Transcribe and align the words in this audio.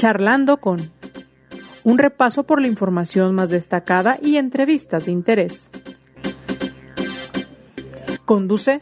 Charlando 0.00 0.62
con 0.62 0.90
un 1.84 1.98
repaso 1.98 2.44
por 2.44 2.62
la 2.62 2.68
información 2.68 3.34
más 3.34 3.50
destacada 3.50 4.18
y 4.22 4.38
entrevistas 4.38 5.04
de 5.04 5.12
interés. 5.12 5.70
Conduce 8.24 8.80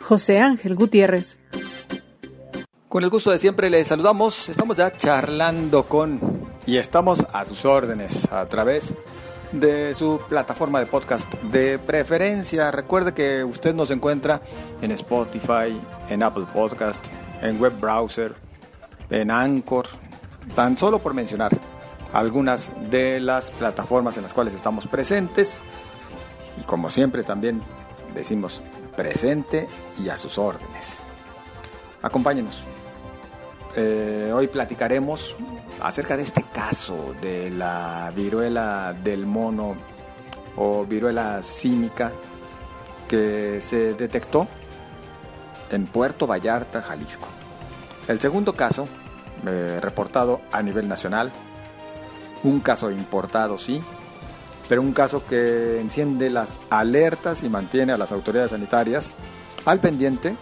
José 0.00 0.40
Ángel 0.40 0.76
Gutiérrez. 0.76 1.40
Con 2.88 3.04
el 3.04 3.10
gusto 3.10 3.32
de 3.32 3.38
siempre 3.38 3.68
les 3.68 3.88
saludamos. 3.88 4.48
Estamos 4.48 4.78
ya 4.78 4.96
charlando 4.96 5.82
con 5.82 6.18
y 6.64 6.78
estamos 6.78 7.26
a 7.30 7.44
sus 7.44 7.66
órdenes 7.66 8.32
a 8.32 8.46
través 8.46 8.94
de 9.52 9.94
su 9.94 10.22
plataforma 10.26 10.80
de 10.80 10.86
podcast 10.86 11.30
de 11.52 11.78
preferencia. 11.78 12.70
Recuerde 12.70 13.12
que 13.12 13.44
usted 13.44 13.74
nos 13.74 13.90
encuentra 13.90 14.40
en 14.80 14.90
Spotify, 14.92 15.78
en 16.08 16.22
Apple 16.22 16.46
Podcast, 16.50 17.04
en 17.42 17.60
web 17.60 17.78
browser, 17.78 18.32
en 19.12 19.30
Anchor, 19.30 19.86
tan 20.56 20.76
solo 20.76 20.98
por 20.98 21.14
mencionar 21.14 21.56
algunas 22.12 22.70
de 22.90 23.20
las 23.20 23.50
plataformas 23.50 24.16
en 24.16 24.24
las 24.24 24.34
cuales 24.34 24.54
estamos 24.54 24.86
presentes. 24.86 25.60
Y 26.60 26.64
como 26.64 26.90
siempre 26.90 27.22
también 27.22 27.62
decimos 28.14 28.60
presente 28.96 29.68
y 30.02 30.08
a 30.08 30.18
sus 30.18 30.38
órdenes. 30.38 30.98
Acompáñenos. 32.02 32.62
Eh, 33.76 34.30
hoy 34.34 34.48
platicaremos 34.48 35.34
acerca 35.80 36.16
de 36.16 36.22
este 36.22 36.42
caso 36.42 37.14
de 37.20 37.50
la 37.50 38.12
viruela 38.14 38.94
del 39.02 39.24
mono 39.26 39.74
o 40.56 40.84
viruela 40.84 41.42
cínica 41.42 42.12
que 43.08 43.60
se 43.62 43.94
detectó 43.94 44.46
en 45.70 45.86
Puerto 45.86 46.26
Vallarta, 46.26 46.82
Jalisco. 46.82 47.28
El 48.08 48.20
segundo 48.20 48.54
caso, 48.54 48.86
eh, 49.46 49.78
reportado 49.80 50.40
a 50.52 50.62
nivel 50.62 50.88
nacional, 50.88 51.32
un 52.44 52.60
caso 52.60 52.90
importado, 52.90 53.58
sí, 53.58 53.82
pero 54.68 54.82
un 54.82 54.92
caso 54.92 55.24
que 55.24 55.80
enciende 55.80 56.30
las 56.30 56.60
alertas 56.70 57.42
y 57.42 57.48
mantiene 57.48 57.92
a 57.92 57.98
las 57.98 58.12
autoridades 58.12 58.52
sanitarias 58.52 59.12
al 59.64 59.80
pendiente 59.80 60.36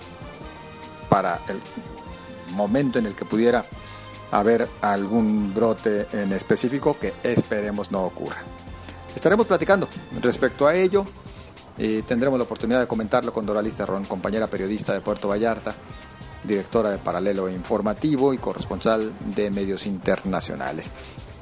para 1.08 1.41
el 1.48 1.58
momento 2.55 2.98
en 2.98 3.06
el 3.06 3.14
que 3.14 3.24
pudiera 3.24 3.64
haber 4.30 4.69
algún 4.80 5.52
brote 5.52 6.06
en 6.12 6.33
específico 6.33 6.96
que 6.98 7.12
esperemos 7.22 7.91
no 7.91 8.05
ocurra. 8.05 8.42
Estaremos 9.14 9.46
platicando 9.46 9.89
respecto 10.20 10.67
a 10.67 10.74
ello 10.74 11.05
y 11.77 12.02
tendremos 12.02 12.39
la 12.39 12.44
oportunidad 12.44 12.80
de 12.80 12.86
comentarlo 12.86 13.33
con 13.33 13.44
Doralista 13.46 13.86
Ron, 13.86 14.05
compañera 14.05 14.46
periodista 14.46 14.92
de 14.92 15.00
Puerto 15.00 15.28
Vallarta, 15.28 15.74
directora 16.44 16.91
de 16.91 16.98
Paralelo 16.98 17.48
Informativo 17.48 18.33
y 18.33 18.38
corresponsal 18.38 19.12
de 19.34 19.50
medios 19.50 19.86
internacionales. 19.86 20.91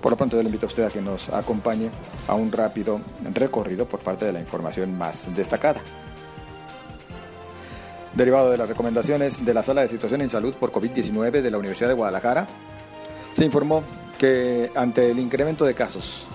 Por 0.00 0.12
lo 0.12 0.16
pronto 0.16 0.36
yo 0.36 0.42
le 0.42 0.48
invito 0.48 0.66
a 0.66 0.68
usted 0.68 0.84
a 0.84 0.90
que 0.90 1.00
nos 1.00 1.28
acompañe 1.30 1.90
a 2.28 2.34
un 2.34 2.52
rápido 2.52 3.00
recorrido 3.34 3.86
por 3.86 4.00
parte 4.00 4.24
de 4.24 4.32
la 4.32 4.40
información 4.40 4.96
más 4.96 5.34
destacada. 5.34 5.80
Derivado 8.14 8.50
de 8.50 8.58
las 8.58 8.68
recomendaciones 8.68 9.44
de 9.44 9.54
la 9.54 9.62
Sala 9.62 9.82
de 9.82 9.88
Situación 9.88 10.20
en 10.20 10.30
Salud 10.30 10.54
por 10.54 10.72
COVID-19 10.72 11.42
de 11.42 11.50
la 11.50 11.58
Universidad 11.58 11.88
de 11.88 11.94
Guadalajara, 11.94 12.46
se 13.32 13.44
informó 13.44 13.82
que 14.18 14.70
ante 14.74 15.10
el 15.10 15.18
incremento 15.18 15.64
de 15.64 15.74
casos 15.74 16.26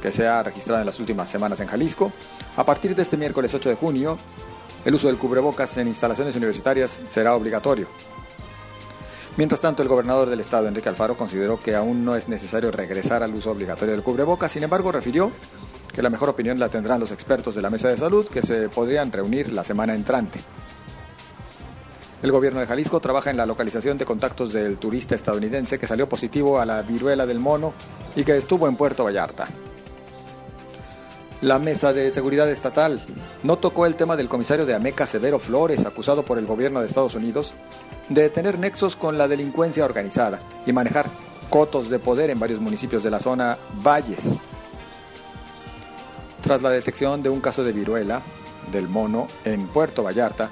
que 0.00 0.10
se 0.10 0.26
ha 0.26 0.42
registrado 0.42 0.80
en 0.80 0.86
las 0.86 0.98
últimas 0.98 1.28
semanas 1.28 1.60
en 1.60 1.68
Jalisco, 1.68 2.10
a 2.56 2.64
partir 2.64 2.94
de 2.94 3.02
este 3.02 3.16
miércoles 3.16 3.54
8 3.54 3.68
de 3.68 3.74
junio, 3.74 4.18
el 4.84 4.94
uso 4.94 5.08
del 5.08 5.18
cubrebocas 5.18 5.76
en 5.76 5.88
instalaciones 5.88 6.36
universitarias 6.36 7.00
será 7.08 7.34
obligatorio. 7.34 7.86
Mientras 9.36 9.60
tanto, 9.60 9.82
el 9.82 9.88
gobernador 9.88 10.28
del 10.28 10.40
estado, 10.40 10.68
Enrique 10.68 10.88
Alfaro, 10.88 11.16
consideró 11.16 11.60
que 11.60 11.74
aún 11.74 12.04
no 12.04 12.16
es 12.16 12.28
necesario 12.28 12.70
regresar 12.70 13.22
al 13.22 13.34
uso 13.34 13.50
obligatorio 13.50 13.94
del 13.94 14.02
cubrebocas, 14.02 14.52
sin 14.52 14.62
embargo, 14.62 14.92
refirió 14.92 15.30
que 15.92 16.02
la 16.02 16.10
mejor 16.10 16.28
opinión 16.28 16.58
la 16.58 16.68
tendrán 16.68 17.00
los 17.00 17.12
expertos 17.12 17.54
de 17.54 17.62
la 17.62 17.70
mesa 17.70 17.88
de 17.88 17.96
salud 17.96 18.26
que 18.26 18.42
se 18.42 18.68
podrían 18.68 19.12
reunir 19.12 19.52
la 19.52 19.64
semana 19.64 19.94
entrante. 19.94 20.40
El 22.22 22.32
gobierno 22.32 22.60
de 22.60 22.66
Jalisco 22.66 23.00
trabaja 23.00 23.30
en 23.30 23.38
la 23.38 23.46
localización 23.46 23.96
de 23.96 24.04
contactos 24.04 24.52
del 24.52 24.76
turista 24.76 25.14
estadounidense 25.14 25.78
que 25.78 25.86
salió 25.86 26.06
positivo 26.08 26.60
a 26.60 26.66
la 26.66 26.82
viruela 26.82 27.24
del 27.24 27.40
mono 27.40 27.72
y 28.14 28.24
que 28.24 28.36
estuvo 28.36 28.68
en 28.68 28.76
Puerto 28.76 29.04
Vallarta. 29.04 29.48
La 31.42 31.58
Mesa 31.58 31.94
de 31.94 32.10
Seguridad 32.10 32.50
Estatal 32.50 33.02
no 33.42 33.56
tocó 33.56 33.86
el 33.86 33.94
tema 33.94 34.14
del 34.14 34.28
comisario 34.28 34.66
de 34.66 34.74
Ameca 34.74 35.06
Severo 35.06 35.38
Flores, 35.38 35.86
acusado 35.86 36.22
por 36.22 36.36
el 36.36 36.44
gobierno 36.44 36.80
de 36.80 36.86
Estados 36.86 37.14
Unidos 37.14 37.54
de 38.10 38.28
tener 38.28 38.58
nexos 38.58 38.94
con 38.94 39.16
la 39.16 39.26
delincuencia 39.26 39.86
organizada 39.86 40.40
y 40.66 40.72
manejar 40.74 41.06
cotos 41.48 41.88
de 41.88 41.98
poder 41.98 42.28
en 42.28 42.38
varios 42.38 42.60
municipios 42.60 43.02
de 43.02 43.10
la 43.10 43.20
zona 43.20 43.56
Valles. 43.82 44.34
Tras 46.42 46.60
la 46.60 46.68
detección 46.68 47.22
de 47.22 47.30
un 47.30 47.40
caso 47.40 47.64
de 47.64 47.72
viruela 47.72 48.20
del 48.70 48.88
mono 48.88 49.26
en 49.46 49.66
Puerto 49.66 50.02
Vallarta, 50.02 50.50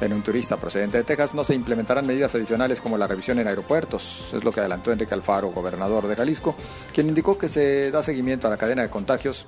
en 0.00 0.12
un 0.12 0.22
turista 0.22 0.56
procedente 0.56 0.98
de 0.98 1.04
Texas 1.04 1.32
no 1.32 1.44
se 1.44 1.54
implementarán 1.54 2.04
medidas 2.04 2.34
adicionales 2.34 2.80
como 2.80 2.98
la 2.98 3.06
revisión 3.06 3.38
en 3.38 3.46
aeropuertos, 3.46 4.30
es 4.34 4.42
lo 4.42 4.50
que 4.50 4.58
adelantó 4.58 4.90
Enrique 4.90 5.14
Alfaro, 5.14 5.52
gobernador 5.52 6.08
de 6.08 6.16
Jalisco, 6.16 6.56
quien 6.92 7.08
indicó 7.08 7.38
que 7.38 7.48
se 7.48 7.92
da 7.92 8.02
seguimiento 8.02 8.48
a 8.48 8.50
la 8.50 8.56
cadena 8.56 8.82
de 8.82 8.90
contagios 8.90 9.46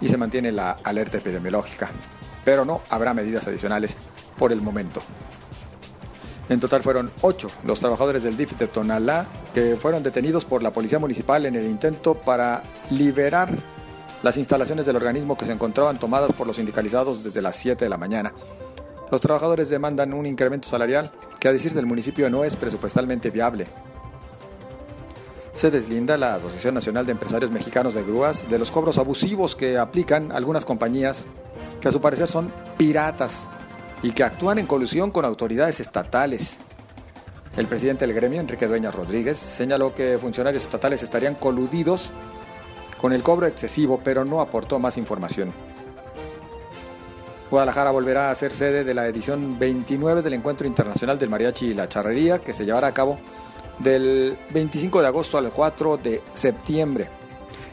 y 0.00 0.08
se 0.08 0.16
mantiene 0.16 0.52
la 0.52 0.78
alerta 0.82 1.18
epidemiológica, 1.18 1.90
pero 2.44 2.64
no 2.64 2.82
habrá 2.90 3.14
medidas 3.14 3.46
adicionales 3.46 3.96
por 4.38 4.52
el 4.52 4.60
momento. 4.60 5.00
En 6.48 6.60
total 6.60 6.82
fueron 6.82 7.10
ocho 7.22 7.48
los 7.64 7.80
trabajadores 7.80 8.22
del 8.22 8.36
DIF 8.36 8.56
de 8.56 8.68
Tonalá 8.68 9.26
que 9.52 9.76
fueron 9.76 10.02
detenidos 10.02 10.44
por 10.44 10.62
la 10.62 10.72
Policía 10.72 10.98
Municipal 10.98 11.44
en 11.44 11.56
el 11.56 11.64
intento 11.64 12.14
para 12.14 12.62
liberar 12.90 13.50
las 14.22 14.36
instalaciones 14.36 14.86
del 14.86 14.96
organismo 14.96 15.36
que 15.36 15.44
se 15.44 15.52
encontraban 15.52 15.98
tomadas 15.98 16.32
por 16.32 16.46
los 16.46 16.56
sindicalizados 16.56 17.24
desde 17.24 17.42
las 17.42 17.56
7 17.56 17.84
de 17.84 17.88
la 17.88 17.96
mañana. 17.96 18.32
Los 19.10 19.20
trabajadores 19.20 19.68
demandan 19.68 20.12
un 20.12 20.26
incremento 20.26 20.68
salarial 20.68 21.12
que 21.38 21.48
a 21.48 21.52
decir 21.52 21.72
del 21.74 21.86
municipio 21.86 22.30
no 22.30 22.44
es 22.44 22.56
presupuestalmente 22.56 23.30
viable. 23.30 23.66
Se 25.56 25.70
deslinda 25.70 26.18
la 26.18 26.34
Asociación 26.34 26.74
Nacional 26.74 27.06
de 27.06 27.12
Empresarios 27.12 27.50
Mexicanos 27.50 27.94
de 27.94 28.02
Grúas 28.02 28.46
de 28.50 28.58
los 28.58 28.70
cobros 28.70 28.98
abusivos 28.98 29.56
que 29.56 29.78
aplican 29.78 30.30
algunas 30.30 30.66
compañías 30.66 31.24
que 31.80 31.88
a 31.88 31.92
su 31.92 31.98
parecer 31.98 32.28
son 32.28 32.52
piratas 32.76 33.44
y 34.02 34.10
que 34.10 34.22
actúan 34.22 34.58
en 34.58 34.66
colusión 34.66 35.10
con 35.10 35.24
autoridades 35.24 35.80
estatales. 35.80 36.58
El 37.56 37.68
presidente 37.68 38.06
del 38.06 38.14
gremio, 38.14 38.38
Enrique 38.38 38.66
Dueñas 38.66 38.94
Rodríguez, 38.94 39.38
señaló 39.38 39.94
que 39.94 40.18
funcionarios 40.18 40.62
estatales 40.62 41.02
estarían 41.02 41.36
coludidos 41.36 42.10
con 43.00 43.14
el 43.14 43.22
cobro 43.22 43.46
excesivo, 43.46 43.98
pero 44.04 44.26
no 44.26 44.42
aportó 44.42 44.78
más 44.78 44.98
información. 44.98 45.54
Guadalajara 47.50 47.92
volverá 47.92 48.30
a 48.30 48.34
ser 48.34 48.52
sede 48.52 48.84
de 48.84 48.92
la 48.92 49.06
edición 49.06 49.58
29 49.58 50.20
del 50.20 50.34
Encuentro 50.34 50.66
Internacional 50.66 51.18
del 51.18 51.30
Mariachi 51.30 51.68
y 51.68 51.74
la 51.74 51.88
Charrería, 51.88 52.40
que 52.40 52.52
se 52.52 52.66
llevará 52.66 52.88
a 52.88 52.92
cabo 52.92 53.16
del 53.78 54.36
25 54.50 55.00
de 55.00 55.06
agosto 55.06 55.38
al 55.38 55.50
4 55.50 55.96
de 55.98 56.20
septiembre. 56.34 57.08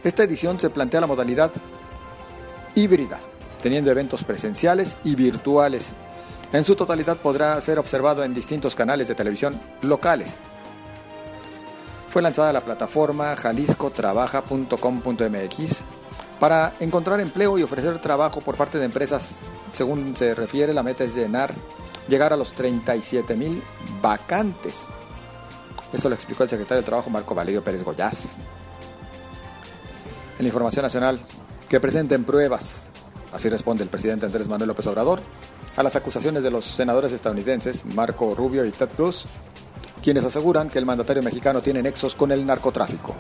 Esta 0.04 0.22
edición 0.24 0.60
se 0.60 0.70
plantea 0.70 1.02
la 1.02 1.08
modalidad 1.08 1.50
híbrida, 2.76 3.20
teniendo 3.62 3.92
eventos 3.92 4.24
presenciales 4.24 4.98
y 5.04 5.16
virtuales. 5.16 5.92
En 6.52 6.64
su 6.64 6.76
totalidad 6.76 7.18
podrá 7.18 7.60
ser 7.62 7.78
observado 7.80 8.24
en 8.24 8.34
distintos 8.34 8.76
canales 8.76 9.08
de 9.08 9.16
televisión 9.16 9.60
locales. 9.82 10.34
Fue 12.10 12.22
lanzada 12.22 12.54
la 12.54 12.62
plataforma 12.62 13.36
jaliscotrabaja.com.mx 13.36 15.84
para 16.40 16.74
encontrar 16.80 17.20
empleo 17.20 17.58
y 17.58 17.64
ofrecer 17.64 17.98
trabajo 18.00 18.40
por 18.42 18.56
parte 18.56 18.78
de 18.78 18.86
empresas 18.86 19.34
según 19.74 20.16
se 20.16 20.36
refiere, 20.36 20.74
la 20.74 20.84
meta 20.84 21.04
es 21.04 21.16
llenar, 21.16 21.54
llegar 22.08 22.32
a 22.32 22.38
los 22.38 22.54
37 22.54 23.36
mil 23.36 23.62
vacantes. 24.02 24.88
Esto 25.94 26.10
lo 26.10 26.16
explicó 26.16 26.44
el 26.44 26.50
secretario 26.50 26.82
de 26.82 26.86
Trabajo 26.86 27.10
Marco 27.10 27.36
Valerio 27.36 27.64
Pérez 27.64 27.84
Goyaz. 27.84 28.26
En 30.38 30.40
la 30.40 30.48
información 30.48 30.84
nacional, 30.84 31.20
que 31.70 31.80
presenten 31.80 32.24
pruebas, 32.24 32.84
así 33.32 33.48
responde 33.48 33.84
el 33.84 33.90
presidente 33.90 34.26
Andrés 34.26 34.48
Manuel 34.48 34.70
López 34.70 34.88
Obrador, 34.88 35.22
a 35.76 35.84
las 35.84 35.96
acusaciones 35.96 36.44
de 36.44 36.52
los 36.52 36.66
senadores 36.66 37.12
estadounidenses 37.12 37.86
Marco 37.86 38.34
Rubio 38.36 38.66
y 38.66 38.72
Ted 38.72 38.90
Cruz, 38.90 39.26
quienes 40.04 40.26
aseguran 40.26 40.70
que 40.70 40.80
el 40.80 40.86
mandatario 40.86 41.24
mexicano 41.24 41.62
tiene 41.62 41.82
nexos 41.82 42.16
con 42.16 42.32
el 42.32 42.46
narcotráfico. 42.46 43.16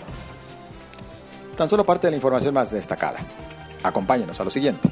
Tan 1.55 1.69
solo 1.69 1.85
parte 1.85 2.07
de 2.07 2.11
la 2.11 2.17
información 2.17 2.53
más 2.53 2.71
destacada. 2.71 3.19
Acompáñenos 3.83 4.39
a 4.39 4.43
lo 4.43 4.49
siguiente. 4.49 4.89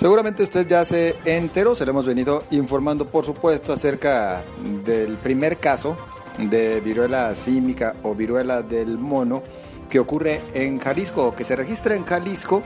Seguramente 0.00 0.42
usted 0.42 0.66
ya 0.66 0.82
se 0.86 1.14
enteró, 1.26 1.74
se 1.74 1.84
lo 1.84 1.90
hemos 1.90 2.06
venido 2.06 2.44
informando, 2.52 3.04
por 3.04 3.26
supuesto, 3.26 3.74
acerca 3.74 4.40
del 4.82 5.18
primer 5.18 5.58
caso 5.58 5.94
de 6.38 6.80
viruela 6.80 7.34
símica 7.34 7.94
o 8.02 8.14
viruela 8.14 8.62
del 8.62 8.96
mono 8.96 9.42
que 9.90 9.98
ocurre 9.98 10.40
en 10.54 10.78
Jalisco 10.78 11.26
o 11.26 11.36
que 11.36 11.44
se 11.44 11.54
registra 11.54 11.96
en 11.96 12.06
Jalisco, 12.06 12.62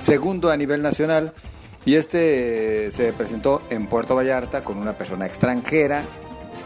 segundo 0.00 0.50
a 0.50 0.56
nivel 0.56 0.82
nacional, 0.82 1.32
Y 1.84 1.94
este 1.94 2.90
se 2.90 3.12
presentó 3.12 3.62
en 3.70 3.86
Puerto 3.86 4.16
Vallarta 4.16 4.64
con 4.64 4.76
una 4.78 4.94
persona 4.94 5.24
extranjera 5.24 6.02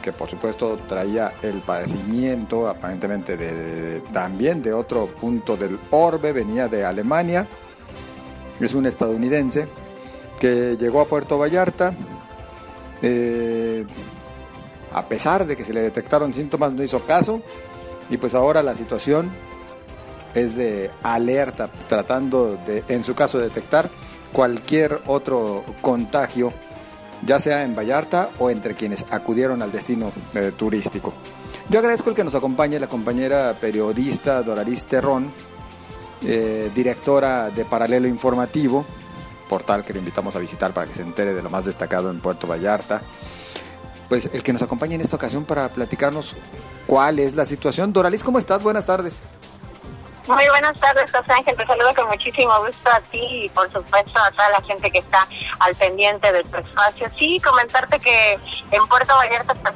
que 0.02 0.14
por 0.14 0.30
supuesto 0.30 0.78
traía 0.88 1.34
el 1.42 1.60
padecimiento 1.60 2.70
aparentemente 2.70 3.36
de, 3.36 4.00
también 4.14 4.62
de 4.62 4.72
otro 4.72 5.08
punto 5.08 5.58
del 5.58 5.78
orbe, 5.90 6.32
venía 6.32 6.68
de 6.68 6.86
Alemania, 6.86 7.46
es 8.60 8.72
un 8.72 8.86
estadounidense 8.86 9.68
que 10.40 10.76
llegó 10.76 11.00
a 11.00 11.04
Puerto 11.04 11.38
Vallarta, 11.38 11.94
eh, 13.02 13.86
a 14.92 15.06
pesar 15.06 15.46
de 15.46 15.56
que 15.56 15.64
se 15.64 15.72
le 15.72 15.82
detectaron 15.82 16.34
síntomas 16.34 16.72
no 16.72 16.82
hizo 16.82 17.00
caso 17.06 17.40
y 18.10 18.16
pues 18.16 18.34
ahora 18.34 18.62
la 18.62 18.74
situación 18.74 19.30
es 20.34 20.56
de 20.56 20.90
alerta, 21.02 21.70
tratando 21.88 22.58
de, 22.66 22.82
en 22.88 23.04
su 23.04 23.14
caso, 23.14 23.38
detectar 23.38 23.88
cualquier 24.32 25.00
otro 25.06 25.62
contagio 25.80 26.52
ya 27.26 27.38
sea 27.38 27.64
en 27.64 27.74
Vallarta 27.74 28.30
o 28.38 28.50
entre 28.50 28.74
quienes 28.74 29.04
acudieron 29.10 29.62
al 29.62 29.72
destino 29.72 30.12
eh, 30.34 30.52
turístico. 30.56 31.12
Yo 31.68 31.78
agradezco 31.78 32.10
el 32.10 32.16
que 32.16 32.24
nos 32.24 32.34
acompañe 32.34 32.80
la 32.80 32.88
compañera 32.88 33.54
periodista 33.60 34.42
Doralis 34.42 34.86
Terrón, 34.86 35.30
eh, 36.22 36.70
directora 36.74 37.50
de 37.50 37.64
Paralelo 37.64 38.08
Informativo, 38.08 38.84
portal 39.50 39.84
que 39.84 39.92
le 39.92 39.98
invitamos 39.98 40.36
a 40.36 40.38
visitar 40.38 40.72
para 40.72 40.86
que 40.86 40.94
se 40.94 41.02
entere 41.02 41.34
de 41.34 41.42
lo 41.42 41.50
más 41.50 41.64
destacado 41.64 42.10
en 42.10 42.20
Puerto 42.20 42.46
Vallarta. 42.46 43.02
Pues 44.08 44.30
el 44.32 44.42
que 44.42 44.52
nos 44.52 44.62
acompañe 44.62 44.94
en 44.94 45.00
esta 45.00 45.16
ocasión 45.16 45.44
para 45.44 45.68
platicarnos 45.68 46.34
cuál 46.86 47.18
es 47.18 47.34
la 47.34 47.44
situación. 47.44 47.92
Doralis, 47.92 48.22
¿cómo 48.22 48.38
estás? 48.38 48.62
Buenas 48.62 48.86
tardes. 48.86 49.20
Muy 50.28 50.48
buenas 50.48 50.78
tardes, 50.78 51.10
José 51.10 51.32
Ángel. 51.32 51.56
Te 51.56 51.66
saludo 51.66 51.92
con 51.94 52.06
muchísimo 52.06 52.52
gusto 52.64 52.88
a 52.88 53.00
ti 53.00 53.20
y, 53.20 53.48
por 53.48 53.70
supuesto, 53.72 54.18
a 54.20 54.30
toda 54.30 54.50
la 54.50 54.60
gente 54.62 54.88
que 54.90 54.98
está 54.98 55.26
al 55.58 55.74
pendiente 55.74 56.30
del 56.32 56.48
tu 56.48 56.58
espacio. 56.58 57.08
Sí, 57.18 57.40
comentarte 57.40 57.98
que 57.98 58.38
en 58.70 58.86
Puerto 58.86 59.12
Vallarta 59.16 59.54
pues, 59.54 59.74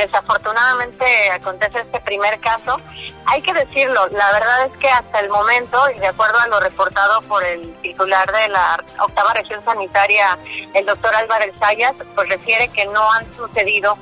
desafortunadamente 0.00 1.30
acontece 1.30 1.80
este 1.80 2.00
primer 2.00 2.40
caso. 2.40 2.80
Hay 3.26 3.42
que 3.42 3.52
decirlo, 3.52 4.08
la 4.08 4.32
verdad 4.32 4.66
es 4.66 4.76
que 4.78 4.88
hasta 4.88 5.20
el 5.20 5.28
momento, 5.28 5.78
y 5.94 5.98
de 5.98 6.08
acuerdo 6.08 6.38
a 6.38 6.48
lo 6.48 6.60
reportado 6.60 7.20
por 7.22 7.44
el 7.44 7.72
titular 7.82 8.30
de 8.32 8.48
la 8.48 8.82
octava 9.00 9.32
región 9.34 9.62
sanitaria, 9.64 10.38
el 10.74 10.86
doctor 10.86 11.14
Álvarez 11.14 11.54
Sayas, 11.58 11.94
pues 12.14 12.28
refiere 12.28 12.68
que 12.68 12.86
no 12.86 13.12
han 13.12 13.26
sucedido 13.36 13.96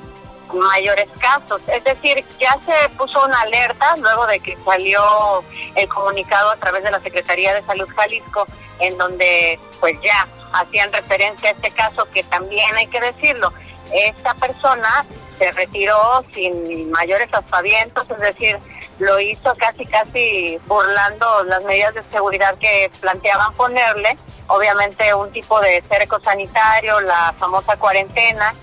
mayores 0.53 1.09
casos. 1.19 1.61
Es 1.67 1.83
decir, 1.83 2.23
ya 2.39 2.57
se 2.65 2.89
puso 2.97 3.23
una 3.23 3.41
alerta 3.41 3.95
luego 3.97 4.25
de 4.25 4.39
que 4.39 4.57
salió 4.65 5.43
el 5.75 5.87
comunicado 5.87 6.51
a 6.51 6.55
través 6.55 6.83
de 6.83 6.91
la 6.91 6.99
Secretaría 6.99 7.53
de 7.53 7.61
Salud 7.61 7.87
Jalisco, 7.95 8.47
en 8.79 8.97
donde 8.97 9.59
pues 9.79 9.99
ya 10.01 10.27
hacían 10.53 10.91
referencia 10.91 11.49
a 11.49 11.51
este 11.53 11.71
caso 11.71 12.09
que 12.11 12.23
también 12.23 12.75
hay 12.75 12.87
que 12.87 12.99
decirlo, 12.99 13.53
esta 13.93 14.33
persona 14.35 15.05
se 15.37 15.51
retiró 15.51 16.23
sin 16.33 16.91
mayores 16.91 17.29
aspavientos, 17.33 18.09
es 18.09 18.19
decir, 18.19 18.59
lo 18.99 19.19
hizo 19.19 19.55
casi 19.55 19.85
casi 19.85 20.59
burlando 20.67 21.43
las 21.45 21.63
medidas 21.63 21.93
de 21.93 22.03
seguridad 22.11 22.55
que 22.55 22.91
planteaban 22.99 23.53
ponerle, 23.53 24.17
obviamente 24.47 25.13
un 25.13 25.31
tipo 25.31 25.59
de 25.61 25.81
cerco 25.83 26.19
sanitario, 26.19 26.99
la 27.01 27.33
famosa 27.37 27.77
cuarentena, 27.77 28.53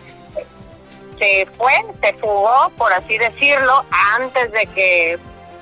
se 1.18 1.46
fue, 1.56 1.72
se 2.00 2.12
fugó, 2.14 2.70
por 2.76 2.92
así 2.92 3.16
decirlo, 3.16 3.84
antes 3.90 4.52
de 4.52 4.66
que 4.66 5.18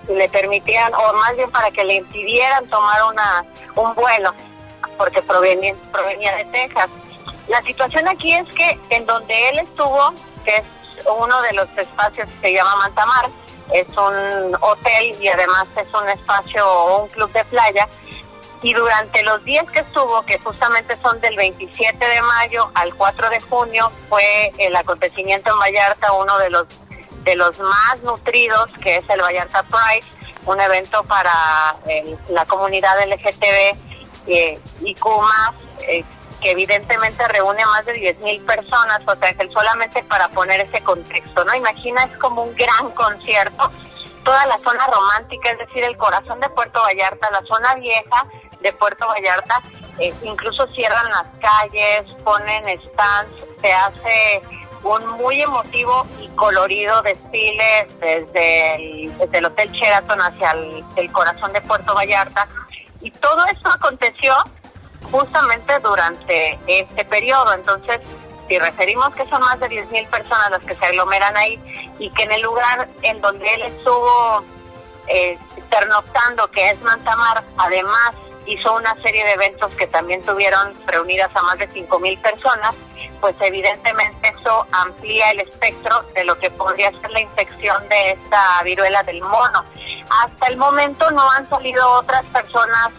le 0.08 0.28
permitieran, 0.28 0.92
o 0.94 1.12
más 1.14 1.36
bien 1.36 1.50
para 1.50 1.70
que 1.70 1.84
le 1.84 1.94
impidieran 1.94 2.66
tomar 2.68 3.04
una 3.04 3.44
un 3.76 3.94
vuelo, 3.94 4.32
porque 4.98 5.22
provenía, 5.22 5.74
provenía 5.92 6.36
de 6.36 6.44
Texas. 6.46 6.90
La 7.48 7.62
situación 7.62 8.08
aquí 8.08 8.32
es 8.32 8.48
que 8.54 8.78
en 8.90 9.06
donde 9.06 9.48
él 9.48 9.58
estuvo, 9.60 10.14
que 10.44 10.56
es 10.56 10.64
uno 11.06 11.42
de 11.42 11.52
los 11.52 11.68
espacios 11.76 12.28
que 12.28 12.48
se 12.48 12.52
llama 12.54 12.76
Mantamar, 12.76 13.28
es 13.72 13.88
un 13.88 14.56
hotel 14.60 15.16
y 15.20 15.28
además 15.28 15.66
es 15.76 15.92
un 15.94 16.08
espacio 16.08 16.66
o 16.66 17.02
un 17.02 17.08
club 17.08 17.30
de 17.32 17.44
playa, 17.44 17.88
y 18.62 18.72
durante 18.72 19.22
los 19.22 19.44
días 19.44 19.70
que 19.70 19.80
estuvo, 19.80 20.22
que 20.22 20.38
justamente 20.38 20.96
son 20.96 21.20
del 21.20 21.36
27 21.36 22.02
de 22.02 22.22
mayo 22.22 22.70
al 22.72 22.94
4 22.94 23.28
de 23.28 23.40
junio, 23.40 23.92
fue 24.08 24.52
el 24.56 24.74
acontecimiento 24.74 25.50
en 25.52 25.58
Vallarta, 25.58 26.12
uno 26.14 26.38
de 26.38 26.50
los 26.50 26.66
de 27.24 27.36
los 27.36 27.58
más 27.58 28.02
nutridos, 28.02 28.70
que 28.82 28.96
es 28.96 29.08
el 29.08 29.20
Vallarta 29.20 29.62
Pride, 29.62 30.06
un 30.46 30.60
evento 30.60 31.02
para 31.04 31.74
la 32.28 32.44
comunidad 32.44 32.96
LGTB 33.06 33.76
eh, 34.26 34.58
y 34.82 34.96
eh, 35.88 36.04
que 36.44 36.50
evidentemente 36.50 37.26
reúne 37.26 37.64
más 37.64 37.86
de 37.86 37.94
10.000 37.94 38.44
personas, 38.44 39.00
o 39.06 39.16
sea, 39.16 39.32
que 39.32 39.50
solamente 39.50 40.04
para 40.04 40.28
poner 40.28 40.60
ese 40.60 40.82
contexto, 40.82 41.42
¿no? 41.42 41.54
Imagina, 41.54 42.04
es 42.04 42.14
como 42.18 42.42
un 42.42 42.54
gran 42.54 42.90
concierto, 42.90 43.72
toda 44.24 44.44
la 44.44 44.58
zona 44.58 44.86
romántica, 44.86 45.52
es 45.52 45.58
decir, 45.58 45.82
el 45.84 45.96
corazón 45.96 46.38
de 46.40 46.50
Puerto 46.50 46.82
Vallarta, 46.82 47.30
la 47.30 47.40
zona 47.46 47.74
vieja, 47.76 48.26
de 48.60 48.72
Puerto 48.74 49.06
Vallarta, 49.06 49.62
eh, 49.98 50.12
incluso 50.22 50.66
cierran 50.74 51.10
las 51.12 51.26
calles, 51.40 52.12
ponen 52.22 52.78
stands, 52.82 53.34
se 53.62 53.72
hace 53.72 54.42
un 54.82 55.06
muy 55.16 55.40
emotivo 55.40 56.06
y 56.20 56.28
colorido 56.36 57.00
desfile 57.00 57.88
desde 58.00 58.74
el, 58.74 59.16
desde 59.16 59.38
el 59.38 59.46
Hotel 59.46 59.72
Sheraton 59.72 60.20
hacia 60.20 60.50
el, 60.96 61.10
corazón 61.10 61.54
de 61.54 61.62
Puerto 61.62 61.94
Vallarta. 61.94 62.46
Y 63.00 63.10
todo 63.12 63.46
esto 63.46 63.70
aconteció 63.70 64.34
justamente 65.10 65.78
durante 65.80 66.58
este 66.66 67.04
periodo. 67.04 67.52
Entonces, 67.54 68.00
si 68.48 68.58
referimos 68.58 69.14
que 69.14 69.24
son 69.26 69.40
más 69.40 69.58
de 69.60 69.68
10.000 69.68 70.08
personas 70.08 70.50
las 70.50 70.62
que 70.62 70.74
se 70.74 70.84
aglomeran 70.84 71.36
ahí 71.36 71.58
y 71.98 72.10
que 72.10 72.24
en 72.24 72.32
el 72.32 72.42
lugar 72.42 72.88
en 73.02 73.20
donde 73.20 73.46
él 73.54 73.62
estuvo 73.62 74.44
eh, 75.08 75.38
pernoctando, 75.70 76.50
que 76.50 76.70
es 76.70 76.80
Mantamar, 76.82 77.42
además 77.56 78.14
hizo 78.46 78.74
una 78.74 78.94
serie 78.96 79.24
de 79.24 79.32
eventos 79.32 79.72
que 79.72 79.86
también 79.86 80.22
tuvieron 80.22 80.74
reunidas 80.86 81.34
a 81.34 81.42
más 81.42 81.58
de 81.58 81.68
5.000 81.70 82.20
personas, 82.20 82.74
pues 83.20 83.34
evidentemente 83.40 84.28
eso 84.38 84.66
amplía 84.72 85.30
el 85.30 85.40
espectro 85.40 86.02
de 86.14 86.24
lo 86.24 86.38
que 86.38 86.50
podría 86.50 86.90
ser 86.92 87.10
la 87.10 87.20
infección 87.20 87.88
de 87.88 88.12
esta 88.12 88.62
viruela 88.62 89.02
del 89.02 89.22
mono. 89.22 89.64
Hasta 90.22 90.46
el 90.46 90.58
momento 90.58 91.10
no 91.10 91.30
han 91.30 91.48
salido 91.48 91.90
otras 91.92 92.24
personas 92.26 92.92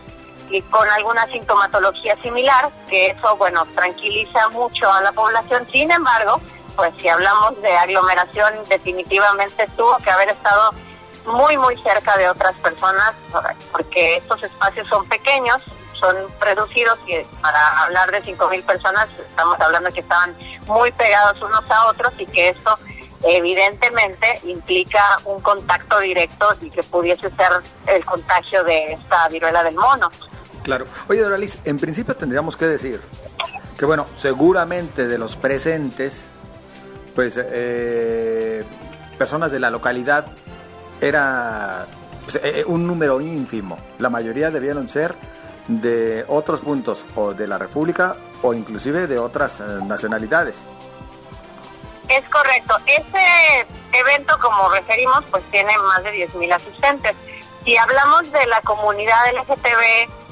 y 0.50 0.62
con 0.64 0.90
alguna 0.90 1.26
sintomatología 1.28 2.16
similar, 2.22 2.70
que 2.90 3.08
eso, 3.08 3.36
bueno, 3.38 3.66
tranquiliza 3.76 4.50
mucho 4.50 4.92
a 4.92 5.02
la 5.02 5.12
población. 5.12 5.68
Sin 5.72 5.92
embargo, 5.92 6.40
pues 6.76 6.94
si 7.00 7.08
hablamos 7.08 7.62
de 7.62 7.76
aglomeración, 7.76 8.54
definitivamente 8.68 9.68
tuvo 9.78 9.98
que 9.98 10.12
haber 10.12 10.30
estado 10.30 10.72
muy, 11.26 11.58
muy 11.58 11.76
cerca 11.78 12.18
de 12.18 12.30
otras 12.30 12.56
personas, 12.58 13.16
porque 13.72 14.18
estos 14.18 14.44
espacios 14.44 14.88
son 14.88 15.08
pequeños, 15.08 15.62
son 16.00 16.16
reducidos 16.40 17.00
y 17.08 17.24
para 17.42 17.84
hablar 17.84 18.12
de 18.12 18.22
5.000 18.22 18.64
personas 18.66 19.08
estamos 19.18 19.60
hablando 19.60 19.90
que 19.92 20.02
estaban 20.02 20.36
muy 20.68 20.92
pegados 20.92 21.42
unos 21.42 21.70
a 21.72 21.88
otros 21.88 22.14
y 22.18 22.26
que 22.26 22.50
esto 22.50 22.78
evidentemente 23.24 24.40
implica 24.44 25.18
un 25.26 25.42
contacto 25.42 26.00
directo 26.00 26.50
y 26.62 26.70
que 26.70 26.84
pudiese 26.84 27.30
ser 27.32 27.52
el 27.88 28.06
contagio 28.06 28.64
de 28.64 28.94
esta 28.94 29.28
viruela 29.30 29.64
del 29.64 29.76
mono. 29.76 30.12
Claro. 30.66 30.88
Oye, 31.08 31.22
Doralis, 31.22 31.60
en 31.64 31.78
principio 31.78 32.16
tendríamos 32.16 32.58
que 32.58 32.66
decir 32.66 33.00
que, 33.78 33.86
bueno, 33.86 34.08
seguramente 34.16 35.08
de 35.08 35.20
los 35.20 35.36
presentes, 35.36 36.24
pues 37.14 37.38
eh, 37.38 38.64
personas 39.16 39.52
de 39.52 39.60
la 39.60 39.70
localidad 39.70 40.26
era 41.00 41.86
pues, 42.24 42.38
eh, 42.38 42.62
eh, 42.62 42.64
un 42.66 42.88
número 42.88 43.22
ínfimo. 43.22 43.78
La 44.00 44.10
mayoría 44.10 44.50
debieron 44.50 44.90
ser 44.90 45.14
de 45.68 46.26
otros 46.28 46.62
puntos 46.62 47.06
o 47.14 47.36
de 47.36 47.46
la 47.46 47.60
República 47.60 48.16
o 48.42 48.56
inclusive 48.56 49.06
de 49.06 49.20
otras 49.20 49.60
nacionalidades. 49.60 50.64
Es 52.10 52.28
correcto. 52.30 52.76
Este 52.88 53.68
evento, 53.94 54.36
como 54.42 54.68
referimos, 54.70 55.24
pues 55.30 55.44
tiene 55.52 55.78
más 55.78 56.04
de 56.04 56.28
10.000 56.28 56.56
asistentes. 56.56 57.16
Si 57.64 57.78
hablamos 57.78 58.32
de 58.32 58.48
la 58.48 58.62
comunidad 58.62 59.32
LGTB 59.32 60.25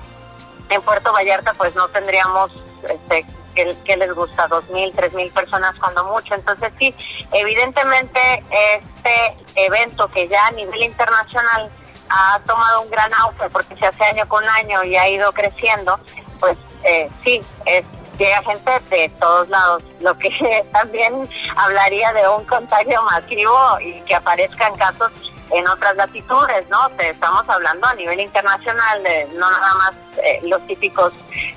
en 0.70 0.82
Puerto 0.82 1.12
Vallarta, 1.12 1.54
pues 1.54 1.76
no 1.76 1.88
tendríamos 1.90 2.52
este, 2.90 3.26
que, 3.54 3.98
les 3.98 4.14
gusta, 4.14 4.48
dos 4.48 4.68
mil, 4.70 4.92
tres 4.94 5.14
mil 5.14 5.30
personas 5.32 5.76
cuando 5.80 6.04
mucho. 6.06 6.36
Entonces 6.36 6.72
sí, 6.80 6.94
evidentemente 7.32 8.44
este 8.50 9.38
evento 9.56 10.08
que 10.08 10.28
ya 10.28 10.48
a 10.48 10.52
nivel 10.52 10.84
internacional 10.84 11.70
ha 12.10 12.40
tomado 12.46 12.82
un 12.82 12.90
gran 12.90 13.14
auge 13.14 13.50
porque 13.50 13.76
se 13.76 13.86
hace 13.86 14.04
año 14.04 14.28
con 14.28 14.44
año 14.48 14.84
y 14.84 14.96
ha 14.96 15.08
ido 15.08 15.32
creciendo, 15.32 16.00
pues 16.40 16.58
eh, 16.84 17.10
sí, 17.24 17.42
es, 17.66 17.86
llega 18.18 18.42
gente 18.44 18.72
de 18.90 19.10
todos 19.20 19.50
lados, 19.50 19.84
lo 20.00 20.18
que 20.18 20.30
también 20.72 21.28
hablaría 21.56 22.14
de 22.14 22.28
un 22.28 22.44
contagio 22.46 23.02
masivo 23.04 23.80
y 23.82 24.02
que 24.02 24.16
aparezcan 24.16 24.76
casos 24.76 25.12
en 25.52 25.68
otras 25.68 25.96
latitudes, 25.96 26.68
¿no? 26.70 26.88
estamos 27.00 27.48
hablando 27.48 27.88
a 27.88 27.94
nivel 27.96 28.20
internacional 28.20 29.04
de 29.04 29.28
no 29.36 29.50
nada 29.52 29.74
más 29.76 29.94
eh, 30.24 30.40
los 30.44 30.66
típicos 30.68 31.14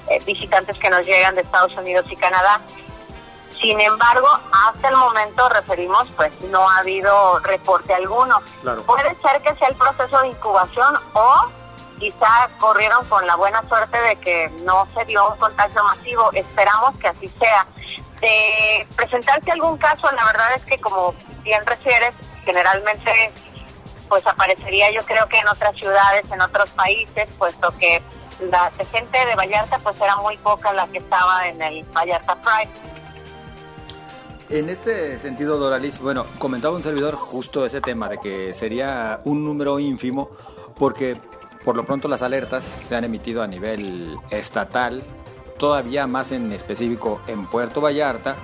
eh, 0.08 0.22
visitantes 0.24 0.76
que 0.78 0.90
nos 0.90 1.06
llegan 1.06 1.34
de 1.34 1.42
Estados 1.42 1.72
Unidos 1.76 2.06
y 2.10 2.16
Canadá. 2.16 2.60
Sin 3.60 3.80
embargo, 3.80 4.28
hasta 4.52 4.88
el 4.88 4.96
momento 4.96 5.48
referimos, 5.48 6.08
pues 6.16 6.30
no 6.50 6.68
ha 6.68 6.78
habido 6.78 7.38
reporte 7.38 7.94
alguno. 7.94 8.40
Puede 8.84 9.14
ser 9.16 9.40
que 9.42 9.54
sea 9.54 9.68
el 9.68 9.74
proceso 9.76 10.20
de 10.20 10.28
incubación 10.28 10.94
o 11.14 11.46
quizá 11.98 12.50
corrieron 12.58 13.04
con 13.06 13.26
la 13.26 13.36
buena 13.36 13.62
suerte 13.66 13.98
de 13.98 14.16
que 14.16 14.50
no 14.62 14.86
se 14.94 15.04
dio 15.06 15.30
un 15.30 15.38
contagio 15.38 15.82
masivo. 15.84 16.30
Esperamos 16.34 16.96
que 16.98 17.08
así 17.08 17.28
sea. 17.38 17.66
De 18.20 18.86
presentarse 18.94 19.50
algún 19.52 19.78
caso, 19.78 20.10
la 20.12 20.24
verdad 20.26 20.54
es 20.54 20.64
que 20.64 20.78
como 20.78 21.14
bien 21.42 21.64
refieres, 21.64 22.14
generalmente 22.44 23.32
pues 24.08 24.26
aparecería 24.26 24.90
yo 24.92 25.02
creo 25.02 25.28
que 25.28 25.38
en 25.38 25.48
otras 25.48 25.74
ciudades, 25.76 26.30
en 26.30 26.40
otros 26.40 26.70
países, 26.70 27.28
puesto 27.38 27.76
que 27.78 28.02
la 28.50 28.70
gente 28.90 29.18
de 29.24 29.34
Vallarta 29.34 29.78
pues 29.78 30.00
era 30.00 30.16
muy 30.16 30.36
poca 30.38 30.72
la 30.72 30.86
que 30.88 30.98
estaba 30.98 31.48
en 31.48 31.60
el 31.62 31.84
Vallarta 31.84 32.36
Pride. 32.36 32.70
En 34.48 34.70
este 34.70 35.18
sentido, 35.18 35.58
Doralis, 35.58 35.98
bueno, 35.98 36.24
comentaba 36.38 36.76
un 36.76 36.82
servidor 36.82 37.16
justo 37.16 37.66
ese 37.66 37.80
tema 37.80 38.08
de 38.08 38.18
que 38.18 38.52
sería 38.54 39.20
un 39.24 39.44
número 39.44 39.80
ínfimo 39.80 40.30
porque 40.76 41.16
por 41.64 41.74
lo 41.74 41.84
pronto 41.84 42.06
las 42.06 42.22
alertas 42.22 42.62
se 42.62 42.94
han 42.94 43.02
emitido 43.02 43.42
a 43.42 43.48
nivel 43.48 44.16
estatal, 44.30 45.02
todavía 45.58 46.06
más 46.06 46.30
en 46.30 46.52
específico 46.52 47.20
en 47.26 47.46
Puerto 47.46 47.80
Vallarta. 47.80 48.36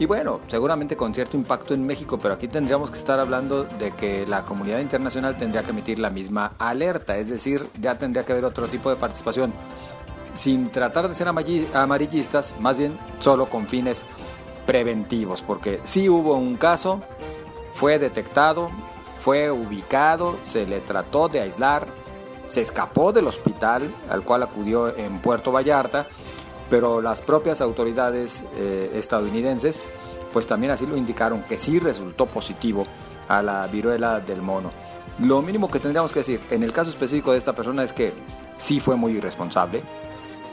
Y 0.00 0.06
bueno, 0.06 0.40
seguramente 0.48 0.96
con 0.96 1.14
cierto 1.14 1.36
impacto 1.36 1.74
en 1.74 1.86
México, 1.86 2.18
pero 2.18 2.32
aquí 2.32 2.48
tendríamos 2.48 2.90
que 2.90 2.96
estar 2.96 3.20
hablando 3.20 3.64
de 3.64 3.90
que 3.90 4.26
la 4.26 4.46
comunidad 4.46 4.78
internacional 4.78 5.36
tendría 5.36 5.62
que 5.62 5.72
emitir 5.72 5.98
la 5.98 6.08
misma 6.08 6.54
alerta, 6.58 7.18
es 7.18 7.28
decir, 7.28 7.66
ya 7.78 7.98
tendría 7.98 8.24
que 8.24 8.32
haber 8.32 8.46
otro 8.46 8.66
tipo 8.66 8.88
de 8.88 8.96
participación, 8.96 9.52
sin 10.32 10.70
tratar 10.70 11.06
de 11.06 11.14
ser 11.14 11.28
amarillistas, 11.28 12.54
más 12.60 12.78
bien 12.78 12.96
solo 13.18 13.50
con 13.50 13.66
fines 13.66 14.02
preventivos, 14.64 15.42
porque 15.42 15.80
si 15.84 16.08
hubo 16.08 16.34
un 16.34 16.56
caso, 16.56 17.02
fue 17.74 17.98
detectado, 17.98 18.70
fue 19.22 19.50
ubicado, 19.50 20.38
se 20.50 20.64
le 20.66 20.80
trató 20.80 21.28
de 21.28 21.40
aislar, 21.42 21.86
se 22.48 22.62
escapó 22.62 23.12
del 23.12 23.26
hospital 23.26 23.82
al 24.08 24.22
cual 24.22 24.44
acudió 24.44 24.96
en 24.96 25.18
Puerto 25.18 25.52
Vallarta, 25.52 26.08
pero 26.70 27.00
las 27.02 27.20
propias 27.20 27.60
autoridades 27.60 28.42
eh, 28.56 28.92
estadounidenses 28.94 29.82
pues 30.32 30.46
también 30.46 30.72
así 30.72 30.86
lo 30.86 30.96
indicaron 30.96 31.42
que 31.42 31.58
sí 31.58 31.80
resultó 31.80 32.26
positivo 32.26 32.86
a 33.28 33.42
la 33.42 33.66
viruela 33.66 34.20
del 34.20 34.40
mono. 34.40 34.70
Lo 35.18 35.42
mínimo 35.42 35.70
que 35.70 35.80
tendríamos 35.80 36.12
que 36.12 36.20
decir 36.20 36.40
en 36.50 36.62
el 36.62 36.72
caso 36.72 36.90
específico 36.90 37.32
de 37.32 37.38
esta 37.38 37.52
persona 37.52 37.82
es 37.82 37.92
que 37.92 38.12
sí 38.56 38.80
fue 38.80 38.96
muy 38.96 39.12
irresponsable, 39.12 39.82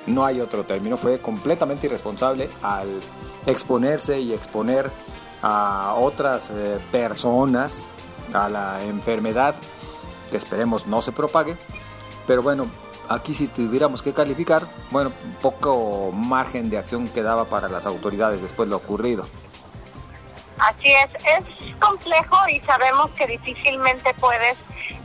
no 0.07 0.25
hay 0.25 0.41
otro 0.41 0.63
término, 0.63 0.97
fue 0.97 1.19
completamente 1.19 1.85
irresponsable 1.85 2.49
al 2.63 2.99
exponerse 3.45 4.19
y 4.19 4.33
exponer 4.33 4.89
a 5.43 5.93
otras 5.97 6.49
eh, 6.49 6.79
personas 6.91 7.83
a 8.33 8.49
la 8.49 8.83
enfermedad 8.83 9.55
que 10.31 10.37
esperemos 10.37 10.87
no 10.87 11.01
se 11.01 11.11
propague 11.11 11.55
pero 12.27 12.43
bueno, 12.43 12.67
aquí 13.09 13.33
si 13.33 13.47
tuviéramos 13.47 14.01
que 14.01 14.13
calificar, 14.13 14.63
bueno, 14.91 15.11
poco 15.41 16.11
margen 16.11 16.69
de 16.69 16.77
acción 16.77 17.07
quedaba 17.07 17.45
para 17.45 17.67
las 17.67 17.85
autoridades 17.85 18.41
después 18.41 18.67
de 18.67 18.71
lo 18.71 18.77
ocurrido. 18.77 19.27
Así 20.59 20.87
es, 20.87 21.09
es 21.25 21.75
complejo 21.79 22.37
y 22.49 22.59
sabemos 22.61 23.11
que 23.11 23.27
difícilmente 23.27 24.13
puedes 24.15 24.57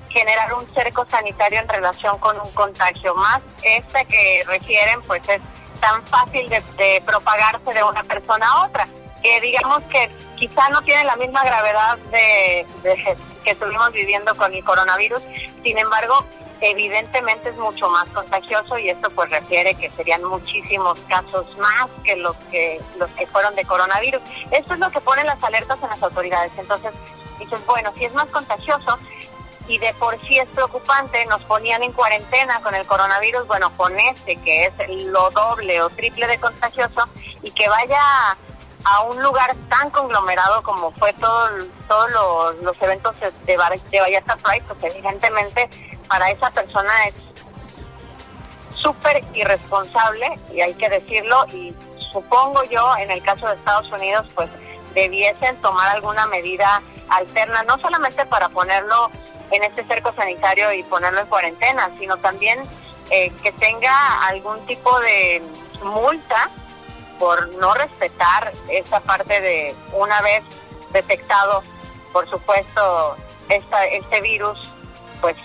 generar 0.08 0.52
un 0.54 0.66
cerco 0.68 1.06
sanitario 1.08 1.60
en 1.60 1.68
relación 1.68 2.18
con 2.18 2.38
un 2.40 2.50
contagio. 2.52 3.14
Más 3.14 3.42
este 3.62 4.04
que 4.06 4.42
refieren, 4.46 5.02
pues 5.02 5.26
es 5.28 5.40
tan 5.80 6.04
fácil 6.06 6.48
de, 6.48 7.02
propagarse 7.04 7.72
de 7.74 7.82
una 7.82 8.02
persona 8.04 8.46
a 8.46 8.64
otra, 8.66 8.86
que 9.22 9.40
digamos 9.40 9.82
que 9.84 10.10
quizá 10.36 10.68
no 10.70 10.80
tiene 10.82 11.04
la 11.04 11.16
misma 11.16 11.44
gravedad 11.44 11.98
de, 12.10 12.66
de 12.82 13.16
que 13.44 13.50
estuvimos 13.50 13.92
viviendo 13.92 14.34
con 14.36 14.54
el 14.54 14.62
coronavirus, 14.64 15.22
sin 15.62 15.76
embargo, 15.78 16.24
evidentemente 16.62 17.48
es 17.48 17.56
mucho 17.56 17.88
más 17.90 18.08
contagioso 18.10 18.78
y 18.78 18.88
esto 18.88 19.10
pues 19.10 19.28
refiere 19.30 19.74
que 19.74 19.90
serían 19.90 20.22
muchísimos 20.24 20.98
casos 21.08 21.44
más 21.58 21.88
que 22.04 22.14
los 22.16 22.36
que 22.50 22.80
los 22.98 23.10
que 23.10 23.26
fueron 23.26 23.54
de 23.56 23.64
coronavirus. 23.64 24.22
Esto 24.52 24.74
es 24.74 24.80
lo 24.80 24.90
que 24.90 25.00
ponen 25.00 25.26
las 25.26 25.42
alertas 25.42 25.82
en 25.82 25.88
las 25.88 26.02
autoridades. 26.02 26.52
Entonces, 26.56 26.92
dicen, 27.38 27.58
bueno, 27.66 27.92
si 27.96 28.04
es 28.04 28.14
más 28.14 28.28
contagioso 28.28 28.96
y 29.66 29.78
de 29.78 29.92
por 29.94 30.20
sí 30.26 30.38
es 30.38 30.48
preocupante, 30.48 31.24
nos 31.26 31.42
ponían 31.44 31.82
en 31.82 31.92
cuarentena 31.92 32.60
con 32.62 32.74
el 32.76 32.86
coronavirus, 32.86 33.46
bueno, 33.48 33.72
con 33.76 33.98
este 33.98 34.36
que 34.36 34.66
es 34.66 34.72
lo 35.06 35.30
doble 35.30 35.82
o 35.82 35.90
triple 35.90 36.28
de 36.28 36.38
contagioso 36.38 37.04
y 37.42 37.50
que 37.50 37.68
vaya 37.68 38.00
a 38.84 39.02
un 39.02 39.20
lugar 39.22 39.54
tan 39.68 39.90
conglomerado 39.90 40.62
como 40.62 40.92
fue 40.92 41.12
todo, 41.14 41.48
todos 41.88 42.10
los, 42.10 42.64
los 42.64 42.82
eventos 42.82 43.14
de, 43.20 43.32
de 43.44 43.56
Vallarta 44.00 44.36
Pride, 44.36 44.64
pues 44.66 44.94
evidentemente 44.94 45.68
para 46.12 46.30
esa 46.30 46.50
persona 46.50 46.92
es 47.06 47.14
súper 48.74 49.24
irresponsable 49.32 50.38
y 50.52 50.60
hay 50.60 50.74
que 50.74 50.90
decirlo 50.90 51.46
y 51.50 51.74
supongo 52.12 52.62
yo 52.64 52.94
en 52.98 53.10
el 53.10 53.22
caso 53.22 53.48
de 53.48 53.54
Estados 53.54 53.90
Unidos 53.90 54.26
pues 54.34 54.50
debiesen 54.92 55.56
tomar 55.62 55.88
alguna 55.88 56.26
medida 56.26 56.82
alterna, 57.08 57.62
no 57.62 57.78
solamente 57.78 58.26
para 58.26 58.50
ponerlo 58.50 59.10
en 59.52 59.64
este 59.64 59.84
cerco 59.84 60.12
sanitario 60.14 60.70
y 60.74 60.82
ponerlo 60.82 61.22
en 61.22 61.26
cuarentena, 61.28 61.90
sino 61.98 62.18
también 62.18 62.62
eh, 63.10 63.32
que 63.42 63.52
tenga 63.52 64.26
algún 64.26 64.66
tipo 64.66 65.00
de 65.00 65.40
multa 65.82 66.50
por 67.18 67.48
no 67.56 67.72
respetar 67.72 68.52
esa 68.68 69.00
parte 69.00 69.40
de 69.40 69.74
una 69.94 70.20
vez 70.20 70.44
detectado, 70.92 71.62
por 72.12 72.28
supuesto, 72.28 73.16
esta, 73.48 73.86
este 73.86 74.20
virus, 74.20 74.70
pues 75.22 75.36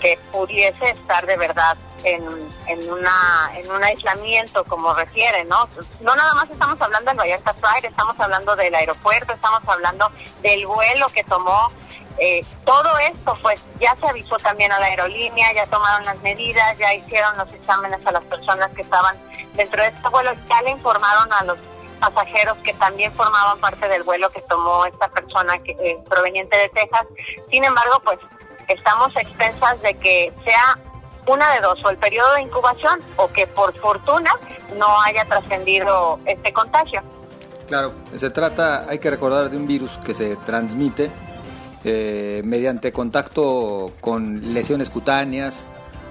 que 0.00 0.18
pudiese 0.32 0.90
estar 0.90 1.26
de 1.26 1.36
verdad 1.36 1.76
en, 2.04 2.22
en, 2.66 2.90
una, 2.90 3.50
en 3.54 3.70
un 3.70 3.82
aislamiento, 3.82 4.64
como 4.64 4.94
refieren, 4.94 5.48
¿no? 5.48 5.68
No 6.00 6.14
nada 6.14 6.34
más 6.34 6.48
estamos 6.50 6.80
hablando 6.80 7.10
del 7.10 7.18
Vallarta 7.18 7.52
Pride, 7.54 7.88
estamos 7.88 8.18
hablando 8.18 8.54
del 8.56 8.74
aeropuerto, 8.74 9.32
estamos 9.32 9.66
hablando 9.66 10.10
del 10.42 10.66
vuelo 10.66 11.08
que 11.08 11.24
tomó. 11.24 11.70
Eh, 12.18 12.42
todo 12.64 12.96
esto, 12.98 13.36
pues 13.42 13.62
ya 13.78 13.94
se 13.96 14.06
avisó 14.08 14.36
también 14.36 14.72
a 14.72 14.78
la 14.78 14.86
aerolínea, 14.86 15.52
ya 15.52 15.66
tomaron 15.66 16.04
las 16.04 16.18
medidas, 16.22 16.78
ya 16.78 16.94
hicieron 16.94 17.36
los 17.36 17.52
exámenes 17.52 18.06
a 18.06 18.12
las 18.12 18.24
personas 18.24 18.70
que 18.74 18.82
estaban 18.82 19.16
dentro 19.54 19.82
de 19.82 19.88
este 19.88 20.08
vuelo, 20.08 20.32
ya 20.48 20.62
le 20.62 20.70
informaron 20.70 21.30
a 21.32 21.44
los 21.44 21.58
pasajeros 22.00 22.56
que 22.58 22.72
también 22.74 23.12
formaban 23.12 23.58
parte 23.58 23.88
del 23.88 24.02
vuelo 24.02 24.30
que 24.30 24.40
tomó 24.42 24.86
esta 24.86 25.08
persona 25.08 25.58
que, 25.62 25.72
eh, 25.72 25.98
proveniente 26.08 26.56
de 26.56 26.68
Texas. 26.70 27.06
Sin 27.50 27.64
embargo, 27.64 28.00
pues 28.04 28.18
estamos 28.68 29.10
expensas 29.16 29.80
de 29.82 29.94
que 29.94 30.32
sea 30.44 30.78
una 31.26 31.54
de 31.54 31.60
dos, 31.60 31.84
o 31.84 31.90
el 31.90 31.96
periodo 31.96 32.34
de 32.34 32.42
incubación 32.42 33.00
o 33.16 33.28
que 33.28 33.46
por 33.46 33.74
fortuna 33.78 34.30
no 34.78 35.00
haya 35.02 35.24
trascendido 35.24 36.20
este 36.24 36.52
contagio. 36.52 37.02
Claro, 37.66 37.92
se 38.14 38.30
trata, 38.30 38.86
hay 38.88 38.98
que 38.98 39.10
recordar, 39.10 39.50
de 39.50 39.56
un 39.56 39.66
virus 39.66 39.98
que 40.04 40.14
se 40.14 40.36
transmite 40.36 41.10
eh, 41.84 42.42
mediante 42.44 42.92
contacto 42.92 43.92
con 44.00 44.54
lesiones 44.54 44.88
cutáneas, 44.88 45.66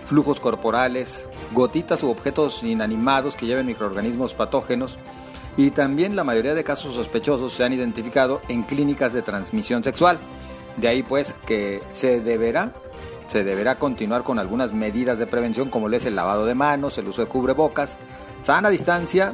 flujos 0.05 0.39
corporales, 0.39 1.29
gotitas 1.53 2.03
u 2.03 2.09
objetos 2.09 2.61
inanimados 2.63 3.35
que 3.35 3.45
lleven 3.45 3.65
microorganismos 3.65 4.33
patógenos 4.33 4.97
y 5.57 5.71
también 5.71 6.15
la 6.15 6.23
mayoría 6.23 6.53
de 6.53 6.63
casos 6.63 6.95
sospechosos 6.95 7.53
se 7.53 7.63
han 7.63 7.73
identificado 7.73 8.41
en 8.49 8.63
clínicas 8.63 9.13
de 9.13 9.21
transmisión 9.21 9.83
sexual. 9.83 10.17
De 10.77 10.87
ahí 10.87 11.03
pues 11.03 11.33
que 11.45 11.81
se 11.91 12.21
deberá 12.21 12.73
se 13.27 13.43
deberá 13.43 13.75
continuar 13.75 14.23
con 14.23 14.37
algunas 14.37 14.71
medidas 14.71 15.17
de 15.17 15.25
prevención 15.25 15.69
como 15.69 15.89
es 15.89 16.05
el 16.05 16.15
lavado 16.15 16.45
de 16.45 16.53
manos, 16.53 16.97
el 16.97 17.07
uso 17.07 17.23
de 17.23 17.27
cubrebocas, 17.27 17.97
sana 18.41 18.69
distancia 18.69 19.33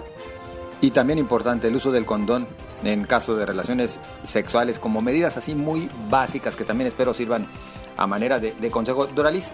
y 0.79 0.91
también 0.91 1.19
importante 1.19 1.67
el 1.67 1.75
uso 1.75 1.91
del 1.91 2.05
condón 2.05 2.47
en 2.83 3.03
caso 3.03 3.35
de 3.35 3.45
relaciones 3.45 3.99
sexuales 4.23 4.79
como 4.79 5.01
medidas 5.01 5.37
así 5.37 5.55
muy 5.55 5.89
básicas 6.09 6.55
que 6.55 6.63
también 6.63 6.87
espero 6.87 7.13
sirvan 7.13 7.47
a 7.97 8.07
manera 8.07 8.39
de, 8.39 8.53
de 8.53 8.71
consejo. 8.71 9.07
Doralis, 9.07 9.51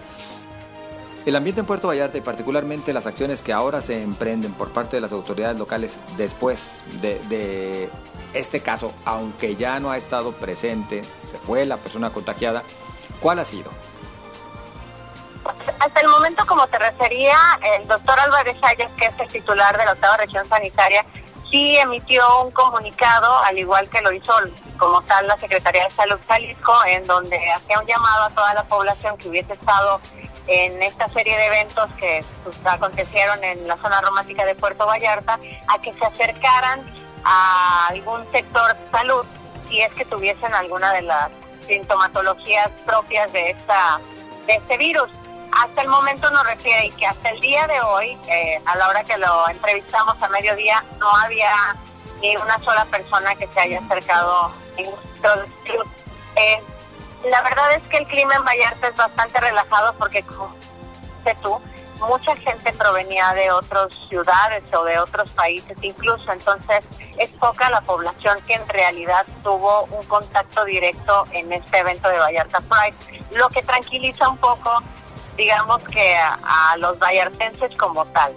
el 1.26 1.36
ambiente 1.36 1.60
en 1.60 1.66
Puerto 1.66 1.88
Vallarta 1.88 2.18
y 2.18 2.20
particularmente 2.20 2.92
las 2.92 3.06
acciones 3.06 3.42
que 3.42 3.52
ahora 3.52 3.82
se 3.82 4.02
emprenden 4.02 4.52
por 4.54 4.72
parte 4.72 4.96
de 4.96 5.00
las 5.00 5.12
autoridades 5.12 5.58
locales 5.58 5.98
después 6.16 6.82
de, 7.02 7.90
este 8.34 8.60
caso, 8.60 8.92
aunque 9.04 9.56
ya 9.56 9.80
no 9.80 9.90
ha 9.90 9.96
estado 9.96 10.32
presente, 10.32 11.02
se 11.22 11.38
fue 11.38 11.64
la 11.66 11.76
persona 11.76 12.10
contagiada, 12.10 12.62
¿cuál 13.20 13.38
ha 13.38 13.44
sido? 13.44 13.70
Hasta 15.78 16.00
el 16.00 16.08
momento, 16.08 16.44
como 16.46 16.66
te 16.66 16.78
refería, 16.78 17.36
el 17.78 17.88
doctor 17.88 18.20
Álvarez 18.20 18.56
Ayes, 18.62 18.90
que 18.92 19.06
es 19.06 19.18
el 19.18 19.28
titular 19.28 19.76
de 19.78 19.84
la 19.84 19.92
octava 19.92 20.18
región 20.18 20.46
sanitaria, 20.46 21.04
sí 21.50 21.78
emitió 21.78 22.22
un 22.42 22.50
comunicado, 22.50 23.38
al 23.44 23.58
igual 23.58 23.88
que 23.88 24.00
lo 24.02 24.12
hizo 24.12 24.32
como 24.76 25.00
tal 25.02 25.26
la 25.26 25.38
Secretaría 25.38 25.84
de 25.84 25.90
Salud 25.90 26.18
Jalisco, 26.28 26.74
en 26.86 27.06
donde 27.06 27.38
hacía 27.52 27.80
un 27.80 27.86
llamado 27.86 28.24
a 28.24 28.30
toda 28.30 28.54
la 28.54 28.64
población 28.64 29.16
que 29.16 29.28
hubiese 29.28 29.54
estado 29.54 30.00
en 30.48 30.82
esta 30.82 31.08
serie 31.08 31.36
de 31.36 31.46
eventos 31.46 31.92
que 31.94 32.24
pues, 32.42 32.56
acontecieron 32.64 33.42
en 33.44 33.68
la 33.68 33.76
zona 33.76 34.00
romántica 34.00 34.44
de 34.44 34.54
Puerto 34.54 34.86
Vallarta, 34.86 35.38
a 35.68 35.80
que 35.80 35.92
se 35.92 36.04
acercaran 36.04 36.82
a 37.24 37.88
algún 37.88 38.30
sector 38.32 38.74
salud 38.90 39.24
si 39.68 39.82
es 39.82 39.92
que 39.92 40.04
tuviesen 40.06 40.54
alguna 40.54 40.92
de 40.94 41.02
las 41.02 41.30
sintomatologías 41.66 42.70
propias 42.86 43.30
de 43.32 43.50
esta 43.50 44.00
de 44.46 44.54
este 44.54 44.78
virus. 44.78 45.10
Hasta 45.52 45.82
el 45.82 45.88
momento 45.88 46.30
nos 46.30 46.46
refiere 46.46 46.90
que 46.90 47.06
hasta 47.06 47.30
el 47.30 47.40
día 47.40 47.66
de 47.66 47.80
hoy, 47.80 48.18
eh, 48.28 48.60
a 48.64 48.76
la 48.76 48.88
hora 48.88 49.04
que 49.04 49.16
lo 49.18 49.48
entrevistamos 49.48 50.20
a 50.22 50.28
mediodía, 50.28 50.82
no 50.98 51.10
había 51.10 51.76
ni 52.20 52.36
una 52.36 52.58
sola 52.60 52.84
persona 52.86 53.34
que 53.34 53.46
se 53.48 53.60
haya 53.60 53.78
acercado 53.80 54.50
en 54.76 54.90
club. 55.20 55.86
Eh, 56.36 56.62
la 57.24 57.42
verdad 57.42 57.72
es 57.72 57.82
que 57.84 57.98
el 57.98 58.06
clima 58.06 58.34
en 58.34 58.44
Vallarta 58.44 58.88
es 58.88 58.96
bastante 58.96 59.40
relajado 59.40 59.94
porque, 59.98 60.22
como 60.22 60.54
sé 61.24 61.36
tú, 61.42 61.60
mucha 62.06 62.36
gente 62.36 62.72
provenía 62.72 63.32
de 63.34 63.50
otras 63.50 63.92
ciudades 64.08 64.62
o 64.72 64.84
de 64.84 64.98
otros 64.98 65.28
países 65.30 65.76
incluso, 65.82 66.32
entonces 66.32 66.84
es 67.18 67.30
poca 67.30 67.68
la 67.70 67.80
población 67.80 68.38
que 68.46 68.54
en 68.54 68.68
realidad 68.68 69.26
tuvo 69.42 69.84
un 69.90 70.04
contacto 70.06 70.64
directo 70.64 71.26
en 71.32 71.52
este 71.52 71.78
evento 71.78 72.08
de 72.08 72.18
Vallarta 72.18 72.60
Pride, 72.60 73.26
lo 73.36 73.48
que 73.48 73.62
tranquiliza 73.62 74.28
un 74.28 74.36
poco, 74.36 74.82
digamos 75.36 75.82
que 75.84 76.16
a, 76.16 76.76
los 76.78 76.98
vallartenses 76.98 77.76
como 77.76 78.04
tal. 78.06 78.32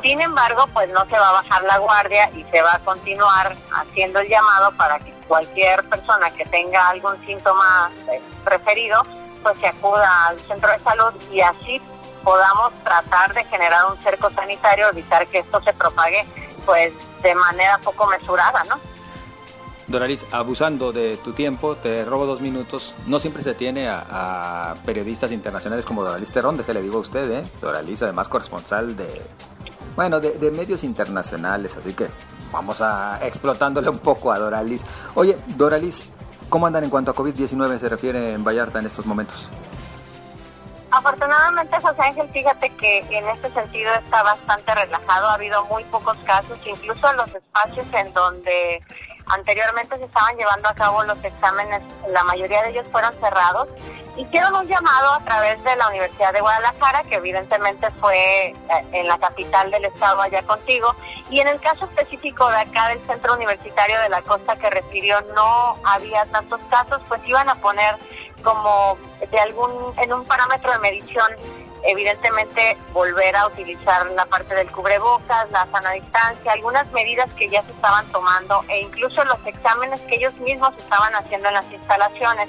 Sin 0.00 0.20
embargo, 0.22 0.66
pues 0.72 0.90
no 0.92 1.04
se 1.06 1.18
va 1.18 1.28
a 1.28 1.32
bajar 1.32 1.62
la 1.64 1.76
guardia 1.76 2.30
y 2.34 2.42
se 2.44 2.62
va 2.62 2.76
a 2.76 2.78
continuar 2.78 3.54
haciendo 3.74 4.20
el 4.20 4.28
llamado 4.28 4.72
para 4.78 4.98
que 4.98 5.13
cualquier 5.28 5.84
persona 5.88 6.30
que 6.30 6.44
tenga 6.46 6.88
algún 6.90 7.16
síntoma 7.24 7.90
eh, 8.12 8.20
preferido, 8.44 9.02
pues 9.42 9.58
se 9.58 9.66
acuda 9.66 10.26
al 10.28 10.38
centro 10.40 10.70
de 10.70 10.78
salud 10.80 11.12
y 11.32 11.40
así 11.40 11.80
podamos 12.22 12.72
tratar 12.82 13.34
de 13.34 13.44
generar 13.44 13.86
un 13.90 13.98
cerco 13.98 14.30
sanitario, 14.30 14.88
evitar 14.88 15.26
que 15.26 15.40
esto 15.40 15.62
se 15.62 15.72
propague 15.72 16.24
pues 16.64 16.92
de 17.22 17.34
manera 17.34 17.78
poco 17.78 18.06
mesurada, 18.06 18.64
¿no? 18.64 18.80
Doralis, 19.86 20.24
abusando 20.32 20.92
de 20.92 21.18
tu 21.18 21.32
tiempo, 21.32 21.76
te 21.76 22.06
robo 22.06 22.24
dos 22.24 22.40
minutos. 22.40 22.94
No 23.06 23.18
siempre 23.18 23.42
se 23.42 23.54
tiene 23.54 23.88
a, 23.88 24.74
periodistas 24.86 25.30
internacionales 25.30 25.84
como 25.84 26.02
Doralis 26.02 26.30
Terrón, 26.30 26.56
de 26.56 26.64
que 26.64 26.72
le 26.72 26.80
digo 26.80 26.96
a 26.96 27.00
usted, 27.00 27.30
¿eh? 27.30 27.44
Doralis, 27.60 28.02
además 28.02 28.30
corresponsal 28.30 28.96
de, 28.96 29.20
bueno, 29.96 30.20
de, 30.20 30.32
de, 30.32 30.50
medios 30.50 30.84
internacionales, 30.84 31.76
así 31.76 31.94
que 31.94 32.08
vamos 32.52 32.80
a 32.80 33.18
explotándole 33.22 33.88
un 33.88 33.98
poco 33.98 34.32
a 34.32 34.38
Doralis. 34.38 34.84
Oye, 35.14 35.36
Doralis, 35.56 36.02
¿cómo 36.48 36.66
andan 36.66 36.84
en 36.84 36.90
cuanto 36.90 37.10
a 37.10 37.14
COVID-19 37.14 37.78
se 37.78 37.88
refiere 37.88 38.32
en 38.32 38.44
Vallarta 38.44 38.78
en 38.78 38.86
estos 38.86 39.06
momentos? 39.06 39.48
Afortunadamente, 40.94 41.76
José 41.80 42.02
Ángel, 42.02 42.28
fíjate 42.32 42.70
que 42.76 42.98
en 43.10 43.28
este 43.28 43.50
sentido 43.50 43.92
está 43.94 44.22
bastante 44.22 44.72
relajado. 44.76 45.26
Ha 45.26 45.34
habido 45.34 45.64
muy 45.64 45.82
pocos 45.84 46.16
casos, 46.18 46.56
incluso 46.64 47.10
en 47.10 47.16
los 47.16 47.34
espacios 47.34 47.86
en 47.92 48.12
donde 48.12 48.80
anteriormente 49.26 49.96
se 49.96 50.04
estaban 50.04 50.36
llevando 50.36 50.68
a 50.68 50.74
cabo 50.74 51.02
los 51.04 51.22
exámenes, 51.24 51.82
la 52.08 52.24
mayoría 52.24 52.62
de 52.62 52.70
ellos 52.70 52.86
fueron 52.90 53.12
cerrados. 53.14 53.68
Hicieron 54.16 54.54
un 54.54 54.68
llamado 54.68 55.14
a 55.14 55.20
través 55.24 55.62
de 55.64 55.74
la 55.74 55.88
Universidad 55.88 56.32
de 56.32 56.40
Guadalajara, 56.40 57.02
que 57.02 57.16
evidentemente 57.16 57.90
fue 58.00 58.50
eh, 58.50 58.56
en 58.92 59.08
la 59.08 59.18
capital 59.18 59.70
del 59.70 59.86
estado 59.86 60.22
allá 60.22 60.42
contigo, 60.42 60.94
y 61.30 61.40
en 61.40 61.48
el 61.48 61.60
caso 61.60 61.86
específico 61.86 62.48
de 62.48 62.58
acá 62.58 62.88
del 62.88 63.00
Centro 63.06 63.34
Universitario 63.34 64.00
de 64.00 64.08
la 64.08 64.22
Costa 64.22 64.56
que 64.56 64.70
refirió 64.70 65.20
no 65.34 65.76
había 65.84 66.24
tantos 66.26 66.60
casos, 66.70 67.02
pues 67.08 67.20
iban 67.26 67.48
a 67.48 67.56
poner 67.56 67.96
como 68.44 68.96
de 69.30 69.38
algún, 69.40 69.72
en 69.98 70.12
un 70.12 70.24
parámetro 70.26 70.70
de 70.70 70.78
medición, 70.78 71.26
evidentemente 71.84 72.76
volver 72.92 73.36
a 73.36 73.46
utilizar 73.46 74.06
la 74.12 74.24
parte 74.26 74.54
del 74.54 74.70
cubrebocas, 74.70 75.50
la 75.50 75.66
sana 75.66 75.92
distancia, 75.92 76.52
algunas 76.52 76.90
medidas 76.92 77.30
que 77.36 77.48
ya 77.48 77.62
se 77.62 77.72
estaban 77.72 78.06
tomando 78.06 78.64
e 78.68 78.80
incluso 78.80 79.24
los 79.24 79.38
exámenes 79.46 80.00
que 80.02 80.16
ellos 80.16 80.34
mismos 80.38 80.74
estaban 80.78 81.14
haciendo 81.14 81.48
en 81.48 81.54
las 81.54 81.70
instalaciones. 81.72 82.48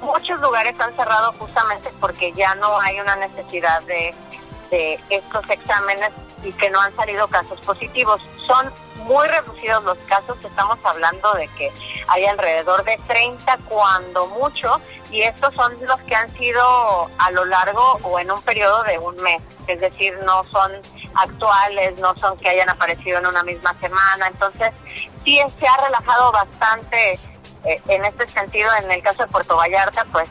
Muchos 0.00 0.40
lugares 0.40 0.78
han 0.78 0.94
cerrado 0.94 1.32
justamente 1.32 1.90
porque 2.00 2.32
ya 2.32 2.54
no 2.56 2.78
hay 2.80 3.00
una 3.00 3.16
necesidad 3.16 3.82
de, 3.82 4.14
de 4.70 5.00
estos 5.08 5.48
exámenes 5.48 6.12
y 6.42 6.52
que 6.52 6.70
no 6.70 6.80
han 6.80 6.94
salido 6.96 7.26
casos 7.28 7.58
positivos. 7.60 8.22
Son 8.46 8.70
muy 9.06 9.26
reducidos 9.28 9.84
los 9.84 9.98
casos, 10.06 10.36
estamos 10.44 10.78
hablando 10.84 11.32
de 11.34 11.48
que 11.48 11.72
hay 12.08 12.26
alrededor 12.26 12.84
de 12.84 12.98
30 13.06 13.58
cuando 13.68 14.26
mucho 14.28 14.80
y 15.10 15.22
estos 15.22 15.54
son 15.54 15.72
los 15.86 16.00
que 16.02 16.14
han 16.14 16.30
sido 16.36 17.08
a 17.18 17.30
lo 17.30 17.44
largo 17.44 17.98
o 18.02 18.18
en 18.18 18.30
un 18.30 18.42
periodo 18.42 18.82
de 18.84 18.98
un 18.98 19.16
mes, 19.22 19.42
es 19.66 19.80
decir, 19.80 20.18
no 20.24 20.42
son 20.44 20.72
actuales, 21.14 21.98
no 21.98 22.14
son 22.16 22.36
que 22.38 22.48
hayan 22.48 22.68
aparecido 22.68 23.18
en 23.18 23.26
una 23.26 23.42
misma 23.42 23.72
semana, 23.74 24.28
entonces 24.28 24.72
sí 25.24 25.40
se 25.58 25.66
ha 25.66 25.76
relajado 25.84 26.32
bastante 26.32 27.12
eh, 27.64 27.80
en 27.88 28.04
este 28.04 28.26
sentido 28.28 28.70
en 28.82 28.90
el 28.90 29.02
caso 29.02 29.24
de 29.24 29.32
Puerto 29.32 29.56
Vallarta, 29.56 30.04
pues 30.12 30.28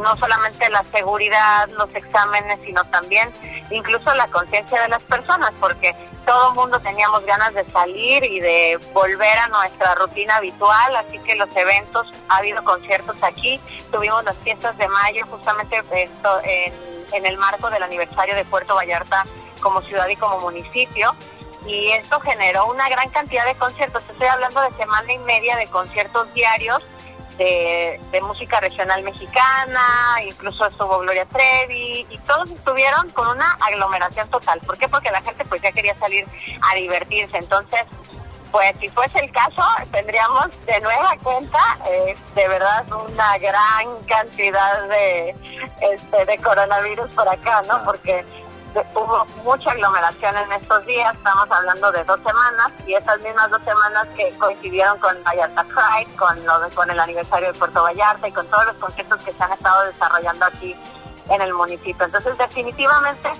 no 0.00 0.16
solamente 0.16 0.68
la 0.70 0.84
seguridad, 0.84 1.68
los 1.70 1.94
exámenes, 1.94 2.60
sino 2.64 2.84
también 2.84 3.30
incluso 3.70 4.14
la 4.14 4.26
conciencia 4.28 4.82
de 4.82 4.88
las 4.88 5.02
personas, 5.02 5.52
porque 5.60 5.94
todo 6.26 6.50
el 6.50 6.54
mundo 6.54 6.78
teníamos 6.80 7.24
ganas 7.26 7.52
de 7.54 7.64
salir 7.72 8.24
y 8.24 8.40
de 8.40 8.78
volver 8.92 9.38
a 9.38 9.48
nuestra 9.48 9.94
rutina 9.94 10.36
habitual, 10.36 10.96
así 10.96 11.18
que 11.20 11.34
los 11.36 11.54
eventos, 11.56 12.06
ha 12.28 12.36
habido 12.36 12.62
conciertos 12.64 13.16
aquí, 13.22 13.60
tuvimos 13.90 14.24
las 14.24 14.36
fiestas 14.38 14.76
de 14.78 14.88
mayo 14.88 15.26
justamente 15.30 15.82
esto, 15.90 16.40
en, 16.44 16.72
en 17.12 17.26
el 17.26 17.36
marco 17.38 17.70
del 17.70 17.82
aniversario 17.82 18.34
de 18.34 18.44
Puerto 18.44 18.74
Vallarta 18.74 19.24
como 19.60 19.80
ciudad 19.80 20.08
y 20.08 20.16
como 20.16 20.40
municipio 20.40 21.14
y 21.66 21.90
esto 21.90 22.18
generó 22.20 22.66
una 22.66 22.88
gran 22.88 23.08
cantidad 23.10 23.44
de 23.44 23.54
conciertos. 23.54 24.02
Estoy 24.10 24.26
hablando 24.26 24.60
de 24.62 24.70
semana 24.72 25.12
y 25.12 25.18
media 25.18 25.56
de 25.56 25.66
conciertos 25.68 26.32
diarios 26.34 26.82
de, 27.38 28.00
música 28.22 28.60
regional 28.60 29.02
mexicana, 29.02 30.16
incluso 30.26 30.66
estuvo 30.66 30.98
Gloria 31.00 31.24
Trevi, 31.26 32.06
y 32.08 32.18
todos 32.18 32.50
estuvieron 32.50 33.10
con 33.10 33.28
una 33.28 33.56
aglomeración 33.60 34.28
total. 34.30 34.60
¿Por 34.60 34.78
qué? 34.78 34.88
Porque 34.88 35.10
la 35.10 35.20
gente 35.22 35.44
pues 35.44 35.60
ya 35.60 35.72
quería 35.72 35.94
salir 35.96 36.24
a 36.70 36.74
divertirse. 36.74 37.38
Entonces, 37.38 37.80
pues 38.52 38.76
si 38.80 38.88
fuese 38.90 39.18
el 39.18 39.32
caso, 39.32 39.62
tendríamos 39.90 40.48
de 40.66 40.78
nueva 40.80 41.16
cuenta, 41.22 41.58
eh, 41.90 42.14
de 42.34 42.48
verdad, 42.48 42.84
una 42.92 43.38
gran 43.38 44.02
cantidad 44.06 44.88
de, 44.88 45.34
este, 45.80 46.24
de 46.26 46.38
coronavirus 46.38 47.10
por 47.12 47.28
acá, 47.28 47.62
¿no? 47.62 47.82
Porque 47.84 48.24
hubo 48.94 49.24
mucha 49.44 49.70
aglomeración 49.70 50.36
en 50.36 50.52
estos 50.52 50.84
días, 50.86 51.14
estamos 51.14 51.50
hablando 51.50 51.92
de 51.92 52.04
dos 52.04 52.20
semanas, 52.22 52.72
y 52.86 52.94
esas 52.94 53.20
mismas 53.20 53.50
dos 53.50 53.62
semanas 53.62 54.08
que 54.16 54.30
coincidieron 54.38 54.98
con 54.98 55.16
Vallarta 55.24 55.64
Pride, 55.64 56.16
con, 56.16 56.44
lo 56.44 56.70
con 56.70 56.90
el 56.90 56.98
aniversario 56.98 57.52
de 57.52 57.58
Puerto 57.58 57.82
Vallarta 57.82 58.28
y 58.28 58.32
con 58.32 58.46
todos 58.48 58.66
los 58.66 58.76
conciertos 58.76 59.22
que 59.24 59.32
se 59.32 59.42
han 59.42 59.52
estado 59.52 59.86
desarrollando 59.86 60.46
aquí 60.46 60.76
en 61.28 61.40
el 61.40 61.52
municipio. 61.54 62.04
Entonces, 62.04 62.36
definitivamente 62.38 63.30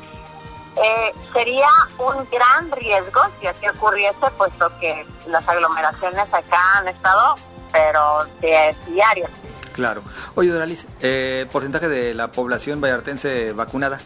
eh, 0.77 1.13
sería 1.33 1.69
un 1.99 2.27
gran 2.31 2.71
riesgo 2.73 3.21
si 3.41 3.47
así 3.47 3.69
ocurriese, 3.69 4.31
puesto 4.37 4.71
que 4.79 5.07
las 5.27 5.47
aglomeraciones 5.47 6.33
acá 6.33 6.79
han 6.79 6.89
estado, 6.89 7.35
pero 7.71 8.25
de 8.41 8.75
diario. 8.87 9.27
Claro. 9.73 10.03
Oye, 10.35 10.51
Doralis, 10.51 10.87
eh, 11.01 11.47
¿porcentaje 11.51 11.89
de 11.89 12.15
la 12.15 12.31
población 12.31 12.81
vallartense 12.81 13.53
vacunada? 13.53 13.99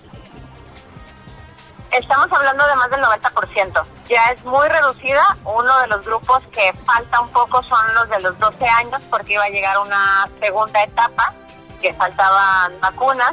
Estamos 1.97 2.31
hablando 2.31 2.67
de 2.67 2.75
más 2.75 2.91
del 2.91 3.01
90%. 3.01 3.83
Ya 4.07 4.27
es 4.27 4.45
muy 4.45 4.69
reducida. 4.69 5.35
Uno 5.47 5.81
de 5.81 5.87
los 5.87 6.05
grupos 6.05 6.43
que 6.53 6.71
falta 6.85 7.21
un 7.23 7.31
poco 7.31 7.63
son 7.63 7.95
los 7.95 8.11
de 8.11 8.21
los 8.21 8.39
12 8.39 8.69
años 8.69 9.01
porque 9.09 9.33
iba 9.33 9.45
a 9.45 9.49
llegar 9.49 9.79
una 9.79 10.29
segunda 10.39 10.85
etapa 10.85 11.33
que 11.81 11.95
faltaban 11.95 12.79
vacunas 12.81 13.33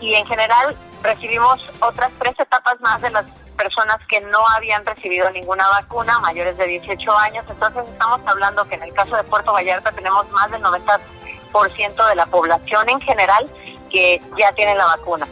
y 0.00 0.14
en 0.14 0.26
general 0.26 0.74
recibimos 1.02 1.60
otras 1.80 2.10
tres 2.18 2.34
etapas 2.40 2.80
más 2.80 3.02
de 3.02 3.10
las 3.10 3.26
personas 3.58 3.98
que 4.06 4.22
no 4.22 4.38
habían 4.56 4.86
recibido 4.86 5.28
ninguna 5.30 5.68
vacuna, 5.68 6.18
mayores 6.20 6.56
de 6.56 6.66
18 6.66 7.12
años. 7.18 7.44
Entonces 7.50 7.86
estamos 7.92 8.22
hablando 8.24 8.64
que 8.64 8.76
en 8.76 8.84
el 8.84 8.94
caso 8.94 9.16
de 9.16 9.24
Puerto 9.24 9.52
Vallarta 9.52 9.92
tenemos 9.92 10.30
más 10.30 10.50
del 10.50 10.62
90% 10.62 12.08
de 12.08 12.14
la 12.14 12.24
población 12.24 12.88
en 12.88 13.02
general 13.02 13.50
que 13.90 14.22
ya 14.38 14.50
tiene 14.52 14.74
la 14.76 14.86
vacuna. 14.86 15.26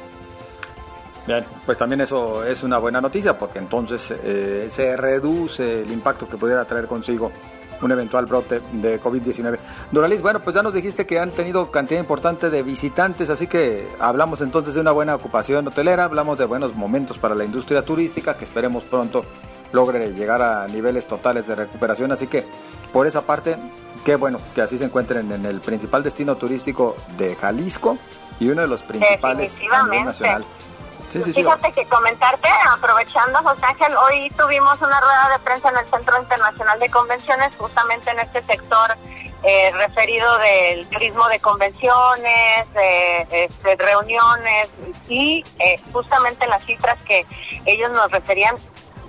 Bien, 1.26 1.44
pues 1.64 1.76
también 1.76 2.00
eso 2.00 2.44
es 2.44 2.62
una 2.62 2.78
buena 2.78 3.00
noticia 3.00 3.36
porque 3.36 3.58
entonces 3.58 4.14
eh, 4.22 4.68
se 4.70 4.96
reduce 4.96 5.82
el 5.82 5.90
impacto 5.90 6.28
que 6.28 6.36
pudiera 6.36 6.64
traer 6.64 6.86
consigo 6.86 7.32
un 7.82 7.92
eventual 7.92 8.26
brote 8.26 8.60
de 8.72 9.00
COVID-19. 9.00 9.58
Doralis, 9.90 10.22
bueno, 10.22 10.40
pues 10.40 10.54
ya 10.54 10.62
nos 10.62 10.72
dijiste 10.72 11.04
que 11.04 11.18
han 11.18 11.30
tenido 11.30 11.70
cantidad 11.70 12.00
importante 12.00 12.48
de 12.48 12.62
visitantes, 12.62 13.28
así 13.28 13.46
que 13.46 13.86
hablamos 13.98 14.40
entonces 14.40 14.74
de 14.74 14.80
una 14.80 14.92
buena 14.92 15.14
ocupación 15.14 15.66
hotelera, 15.66 16.04
hablamos 16.04 16.38
de 16.38 16.44
buenos 16.44 16.74
momentos 16.74 17.18
para 17.18 17.34
la 17.34 17.44
industria 17.44 17.82
turística, 17.82 18.36
que 18.36 18.44
esperemos 18.44 18.84
pronto 18.84 19.24
logre 19.72 20.12
llegar 20.12 20.42
a 20.42 20.66
niveles 20.68 21.06
totales 21.06 21.46
de 21.46 21.54
recuperación. 21.54 22.12
Así 22.12 22.28
que 22.28 22.44
por 22.92 23.06
esa 23.06 23.22
parte, 23.22 23.56
qué 24.04 24.16
bueno 24.16 24.38
que 24.54 24.62
así 24.62 24.78
se 24.78 24.84
encuentren 24.84 25.30
en 25.32 25.44
el 25.44 25.60
principal 25.60 26.02
destino 26.02 26.36
turístico 26.36 26.96
de 27.18 27.34
Jalisco 27.34 27.98
y 28.38 28.48
uno 28.48 28.62
de 28.62 28.68
los 28.68 28.82
principales 28.82 29.54
a 29.70 29.84
nivel 29.84 30.04
nacional. 30.04 30.44
Fíjate 31.22 31.72
que 31.72 31.86
comentarte, 31.88 32.48
aprovechando 32.68 33.38
José 33.38 33.66
Ángel, 33.66 33.96
hoy 33.96 34.30
tuvimos 34.30 34.80
una 34.80 35.00
rueda 35.00 35.30
de 35.32 35.38
prensa 35.40 35.68
en 35.70 35.78
el 35.78 35.88
Centro 35.88 36.20
Internacional 36.20 36.78
de 36.78 36.90
Convenciones, 36.90 37.52
justamente 37.56 38.10
en 38.10 38.20
este 38.20 38.42
sector 38.42 38.96
eh, 39.42 39.70
referido 39.72 40.38
del 40.38 40.86
turismo 40.88 41.28
de 41.28 41.38
convenciones, 41.40 42.72
de, 42.74 43.26
este, 43.30 43.76
reuniones 43.76 44.70
y 45.08 45.44
eh, 45.58 45.80
justamente 45.92 46.46
las 46.46 46.64
cifras 46.64 46.98
que 47.06 47.24
ellos 47.64 47.90
nos 47.92 48.10
referían 48.10 48.56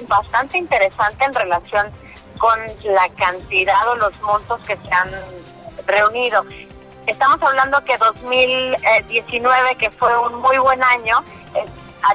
bastante 0.07 0.57
interesante 0.57 1.25
en 1.25 1.33
relación 1.33 1.91
con 2.37 2.59
la 2.83 3.09
cantidad 3.17 3.87
o 3.89 3.95
los 3.95 4.21
montos 4.21 4.59
que 4.67 4.77
se 4.77 4.93
han 4.93 5.09
reunido. 5.85 6.45
Estamos 7.07 7.41
hablando 7.41 7.83
que 7.83 7.97
2019, 7.97 9.75
que 9.77 9.89
fue 9.89 10.15
un 10.27 10.35
muy 10.41 10.57
buen 10.57 10.83
año, 10.83 11.23
eh, 11.55 11.65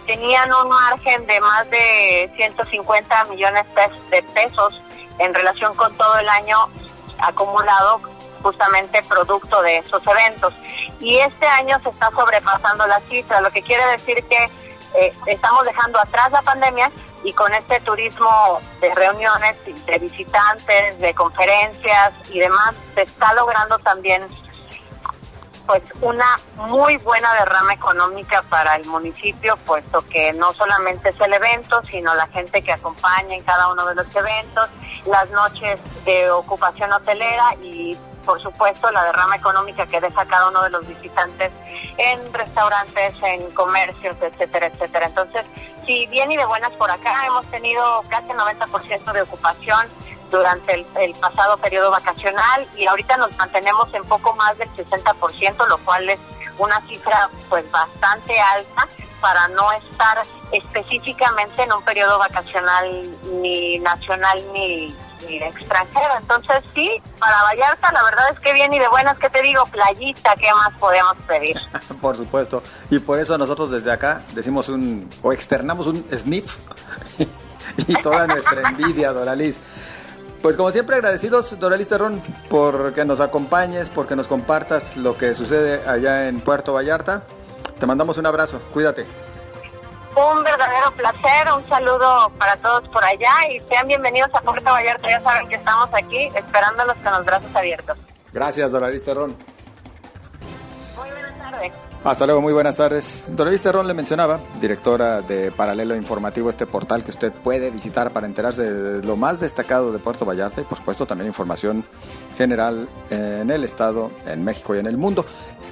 tenían 0.07 0.53
un 0.53 0.69
margen 0.69 1.27
de 1.27 1.41
más 1.41 1.69
de 1.71 2.31
150 2.37 3.25
millones 3.25 3.67
de 4.11 4.23
pesos 4.35 4.81
en 5.19 5.33
relación 5.35 5.75
con 5.75 5.95
todo 5.97 6.19
el 6.19 6.29
año 6.29 6.57
acumulado 7.19 8.01
justamente 8.43 9.03
producto 9.05 9.63
de 9.63 9.79
esos 9.79 10.03
eventos. 10.07 10.53
Y 11.01 11.19
este 11.19 11.47
año 11.47 11.79
se 11.83 11.91
está 11.91 12.11
sobrepasando 12.11 12.87
la 12.87 13.01
cifra, 13.03 13.41
lo 13.41 13.51
que 13.51 13.63
quiere 13.63 13.85
decir 13.87 14.25
que 14.25 14.49
eh, 14.95 15.13
estamos 15.27 15.65
dejando 15.65 15.99
atrás 16.01 16.31
la 16.33 16.43
pandemia 16.43 16.91
y 17.25 17.33
con 17.33 17.55
este 17.55 17.81
turismo 17.81 18.61
de 18.81 18.93
reuniones, 18.95 19.57
de 19.65 19.99
visitantes, 19.99 20.99
de 20.99 21.15
conferencias 21.15 22.13
y 22.31 22.41
demás, 22.41 22.75
se 22.95 23.03
está 23.03 23.33
logrando 23.35 23.79
también 23.79 24.27
pues 25.67 25.83
una 26.01 26.37
muy 26.57 26.97
buena 26.99 27.33
derrama 27.35 27.75
económica 27.75 28.43
para 28.49 28.77
el 28.77 28.87
municipio, 28.87 29.57
puesto 29.65 30.03
que 30.07 30.33
no 30.33 30.53
solamente 30.53 31.11
es 31.11 31.21
el 31.21 31.33
evento, 31.33 31.83
sino 31.85 32.15
la 32.15 32.27
gente 32.29 32.63
que 32.63 32.73
acompaña 32.73 33.35
en 33.35 33.43
cada 33.43 33.71
uno 33.73 33.87
de 33.87 33.95
los 33.95 34.07
eventos, 34.15 34.69
las 35.07 35.31
noches 35.31 35.81
de 36.05 36.31
ocupación 36.31 36.93
hotelera 36.93 37.55
y 37.63 37.97
por 38.25 38.41
supuesto 38.41 38.91
la 38.91 39.05
derrama 39.05 39.37
económica 39.37 39.87
que 39.87 40.01
deja 40.01 40.25
cada 40.27 40.49
uno 40.49 40.63
de 40.63 40.71
los 40.71 40.87
visitantes 40.87 41.51
en 41.99 42.33
restaurantes, 42.33 43.15
en 43.23 43.51
comercios, 43.51 44.17
etcétera, 44.21 44.67
etcétera. 44.67 45.07
Entonces, 45.07 45.45
si 45.87 46.07
bien 46.07 46.31
y 46.31 46.37
de 46.37 46.45
buenas 46.47 46.73
por 46.75 46.91
acá, 46.91 47.27
hemos 47.27 47.45
tenido 47.47 48.03
casi 48.09 48.29
90% 48.29 49.13
de 49.13 49.23
ocupación 49.23 49.89
durante 50.33 50.87
el, 50.97 51.15
pasado 51.15 51.57
periodo 51.59 51.91
vacacional 51.91 52.67
y 52.77 52.87
ahorita 52.87 53.17
nos 53.19 53.37
mantenemos 53.37 53.93
en 53.95 54.03
poco 54.05 54.35
más 54.35 54.57
del 54.59 54.69
60%, 54.71 55.69
lo 55.69 55.79
cual 55.79 56.09
es 56.09 56.19
una 56.59 56.81
cifra 56.89 57.31
pues 57.49 57.71
bastante 57.71 58.41
alta 58.41 58.89
para 59.21 59.47
no 59.49 59.71
estar 59.73 60.23
específicamente 60.51 61.63
en 61.63 61.73
un 61.73 61.83
periodo 61.85 62.19
vacacional 62.19 63.11
ni 63.41 63.79
nacional 63.79 64.43
ni, 64.53 64.97
ni 65.29 65.37
extranjero. 65.37 66.15
Entonces 66.19 66.65
sí, 66.75 67.01
para 67.21 67.43
Vallarta 67.45 67.93
la 67.93 68.03
verdad 68.03 68.31
es 68.33 68.41
que 68.41 68.53
bien 68.53 68.73
y 68.73 68.79
de 68.79 68.89
buenas, 68.89 69.19
que 69.19 69.31
te 69.31 69.43
digo? 69.43 69.65
Playita, 69.67 70.35
¿qué 70.37 70.53
más 70.53 70.73
podemos 70.79 71.17
pedir? 71.29 71.57
por 72.01 72.17
supuesto, 72.17 72.63
y 72.91 72.99
por 72.99 73.19
eso 73.21 73.39
nosotros 73.39 73.71
desde 73.71 73.93
acá 73.93 74.23
decimos 74.33 74.69
un, 74.69 75.09
o 75.23 75.33
externamos 75.33 75.87
un 75.87 76.05
sniff 76.13 76.57
y 77.87 77.95
toda 78.03 78.27
nuestra 78.27 78.69
envidia, 78.69 79.13
Doraliz. 79.13 79.59
Pues 80.43 80.57
como 80.57 80.73
siempre 80.73 80.97
agradecidos, 80.97 81.57
Doralis 81.61 81.87
Terrón, 81.87 82.21
por 82.51 82.95
que 82.95 83.05
nos 83.05 83.21
acompañes, 83.21 83.89
porque 83.89 84.17
nos 84.17 84.27
compartas 84.27 84.97
lo 84.97 85.17
que 85.17 85.35
sucede 85.37 85.89
allá 85.89 86.27
en 86.27 86.41
Puerto 86.41 86.73
Vallarta. 86.73 87.23
Te 87.79 87.87
mandamos 87.87 88.19
un 88.19 88.27
abrazo, 88.27 88.61
cuídate. 88.73 89.07
Un 90.17 90.43
verdadero 90.43 90.91
placer, 90.97 91.53
un 91.57 91.67
saludo 91.69 92.33
para 92.39 92.57
todos 92.57 92.89
por 92.89 93.05
allá 93.05 93.33
y 93.51 93.61
sean 93.69 93.87
bienvenidos 93.87 94.31
a 94.35 94.41
Puerto 94.41 94.69
Vallarta. 94.69 95.09
Ya 95.09 95.21
saben 95.23 95.49
que 95.49 95.55
estamos 95.55 95.89
aquí 95.95 96.29
esperándolos 96.35 96.97
con 97.05 97.13
los 97.13 97.25
brazos 97.25 97.55
abiertos. 97.55 97.97
Gracias, 98.33 98.73
Doralis 98.73 99.05
Terrón. 99.05 99.37
Hasta 102.05 102.27
luego, 102.27 102.41
muy 102.41 102.53
buenas 102.53 102.77
tardes. 102.77 103.25
Doralis 103.29 103.63
Terrón 103.63 103.87
le 103.87 103.95
mencionaba, 103.95 104.41
directora 104.61 105.21
de 105.21 105.53
Paralelo 105.53 105.95
Informativo, 105.95 106.51
este 106.51 106.67
portal 106.67 107.05
que 107.05 107.11
usted 107.11 107.33
puede 107.33 107.71
visitar 107.71 108.11
para 108.11 108.27
enterarse 108.27 108.63
de 108.71 109.07
lo 109.07 109.17
más 109.17 109.41
destacado 109.41 109.93
de 109.93 109.99
Puerto 109.99 110.25
Vallarta 110.25 110.61
y 110.61 110.65
por 110.65 110.79
supuesto 110.79 111.07
también 111.07 111.29
información 111.29 111.85
general 112.37 112.89
en 113.11 113.51
el 113.51 113.65
estado, 113.65 114.11
en 114.27 114.43
México 114.43 114.75
y 114.75 114.79
en 114.79 114.87
el 114.87 114.97
mundo 114.97 115.25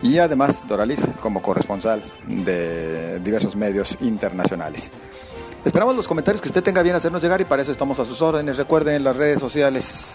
y 0.02 0.18
además 0.18 0.66
Doralis 0.66 1.06
como 1.20 1.42
corresponsal 1.42 2.02
de 2.26 3.18
diversos 3.20 3.56
medios 3.56 3.96
internacionales. 4.00 4.90
Esperamos 5.64 5.94
los 5.94 6.08
comentarios 6.08 6.40
que 6.40 6.48
usted 6.48 6.62
tenga 6.62 6.82
bien 6.82 6.96
hacernos 6.96 7.22
llegar 7.22 7.40
y 7.40 7.44
para 7.44 7.62
eso 7.62 7.70
estamos 7.70 8.00
a 8.00 8.06
sus 8.06 8.22
órdenes. 8.22 8.56
Recuerden 8.56 8.94
en 8.94 9.04
las 9.04 9.16
redes 9.16 9.40
sociales, 9.40 10.14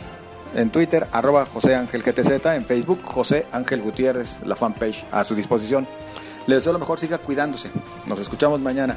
en 0.55 0.69
Twitter, 0.69 1.07
arroba 1.11 1.45
José 1.45 1.75
Ángel 1.75 2.01
GTZ, 2.01 2.45
en 2.47 2.65
Facebook, 2.65 3.01
José 3.03 3.45
Ángel 3.51 3.81
Gutiérrez, 3.81 4.37
la 4.45 4.55
fanpage 4.55 5.05
a 5.11 5.23
su 5.23 5.35
disposición. 5.35 5.87
Le 6.47 6.55
deseo 6.55 6.73
lo 6.73 6.79
mejor, 6.79 6.99
siga 6.99 7.17
cuidándose. 7.17 7.69
Nos 8.05 8.19
escuchamos 8.19 8.59
mañana. 8.59 8.95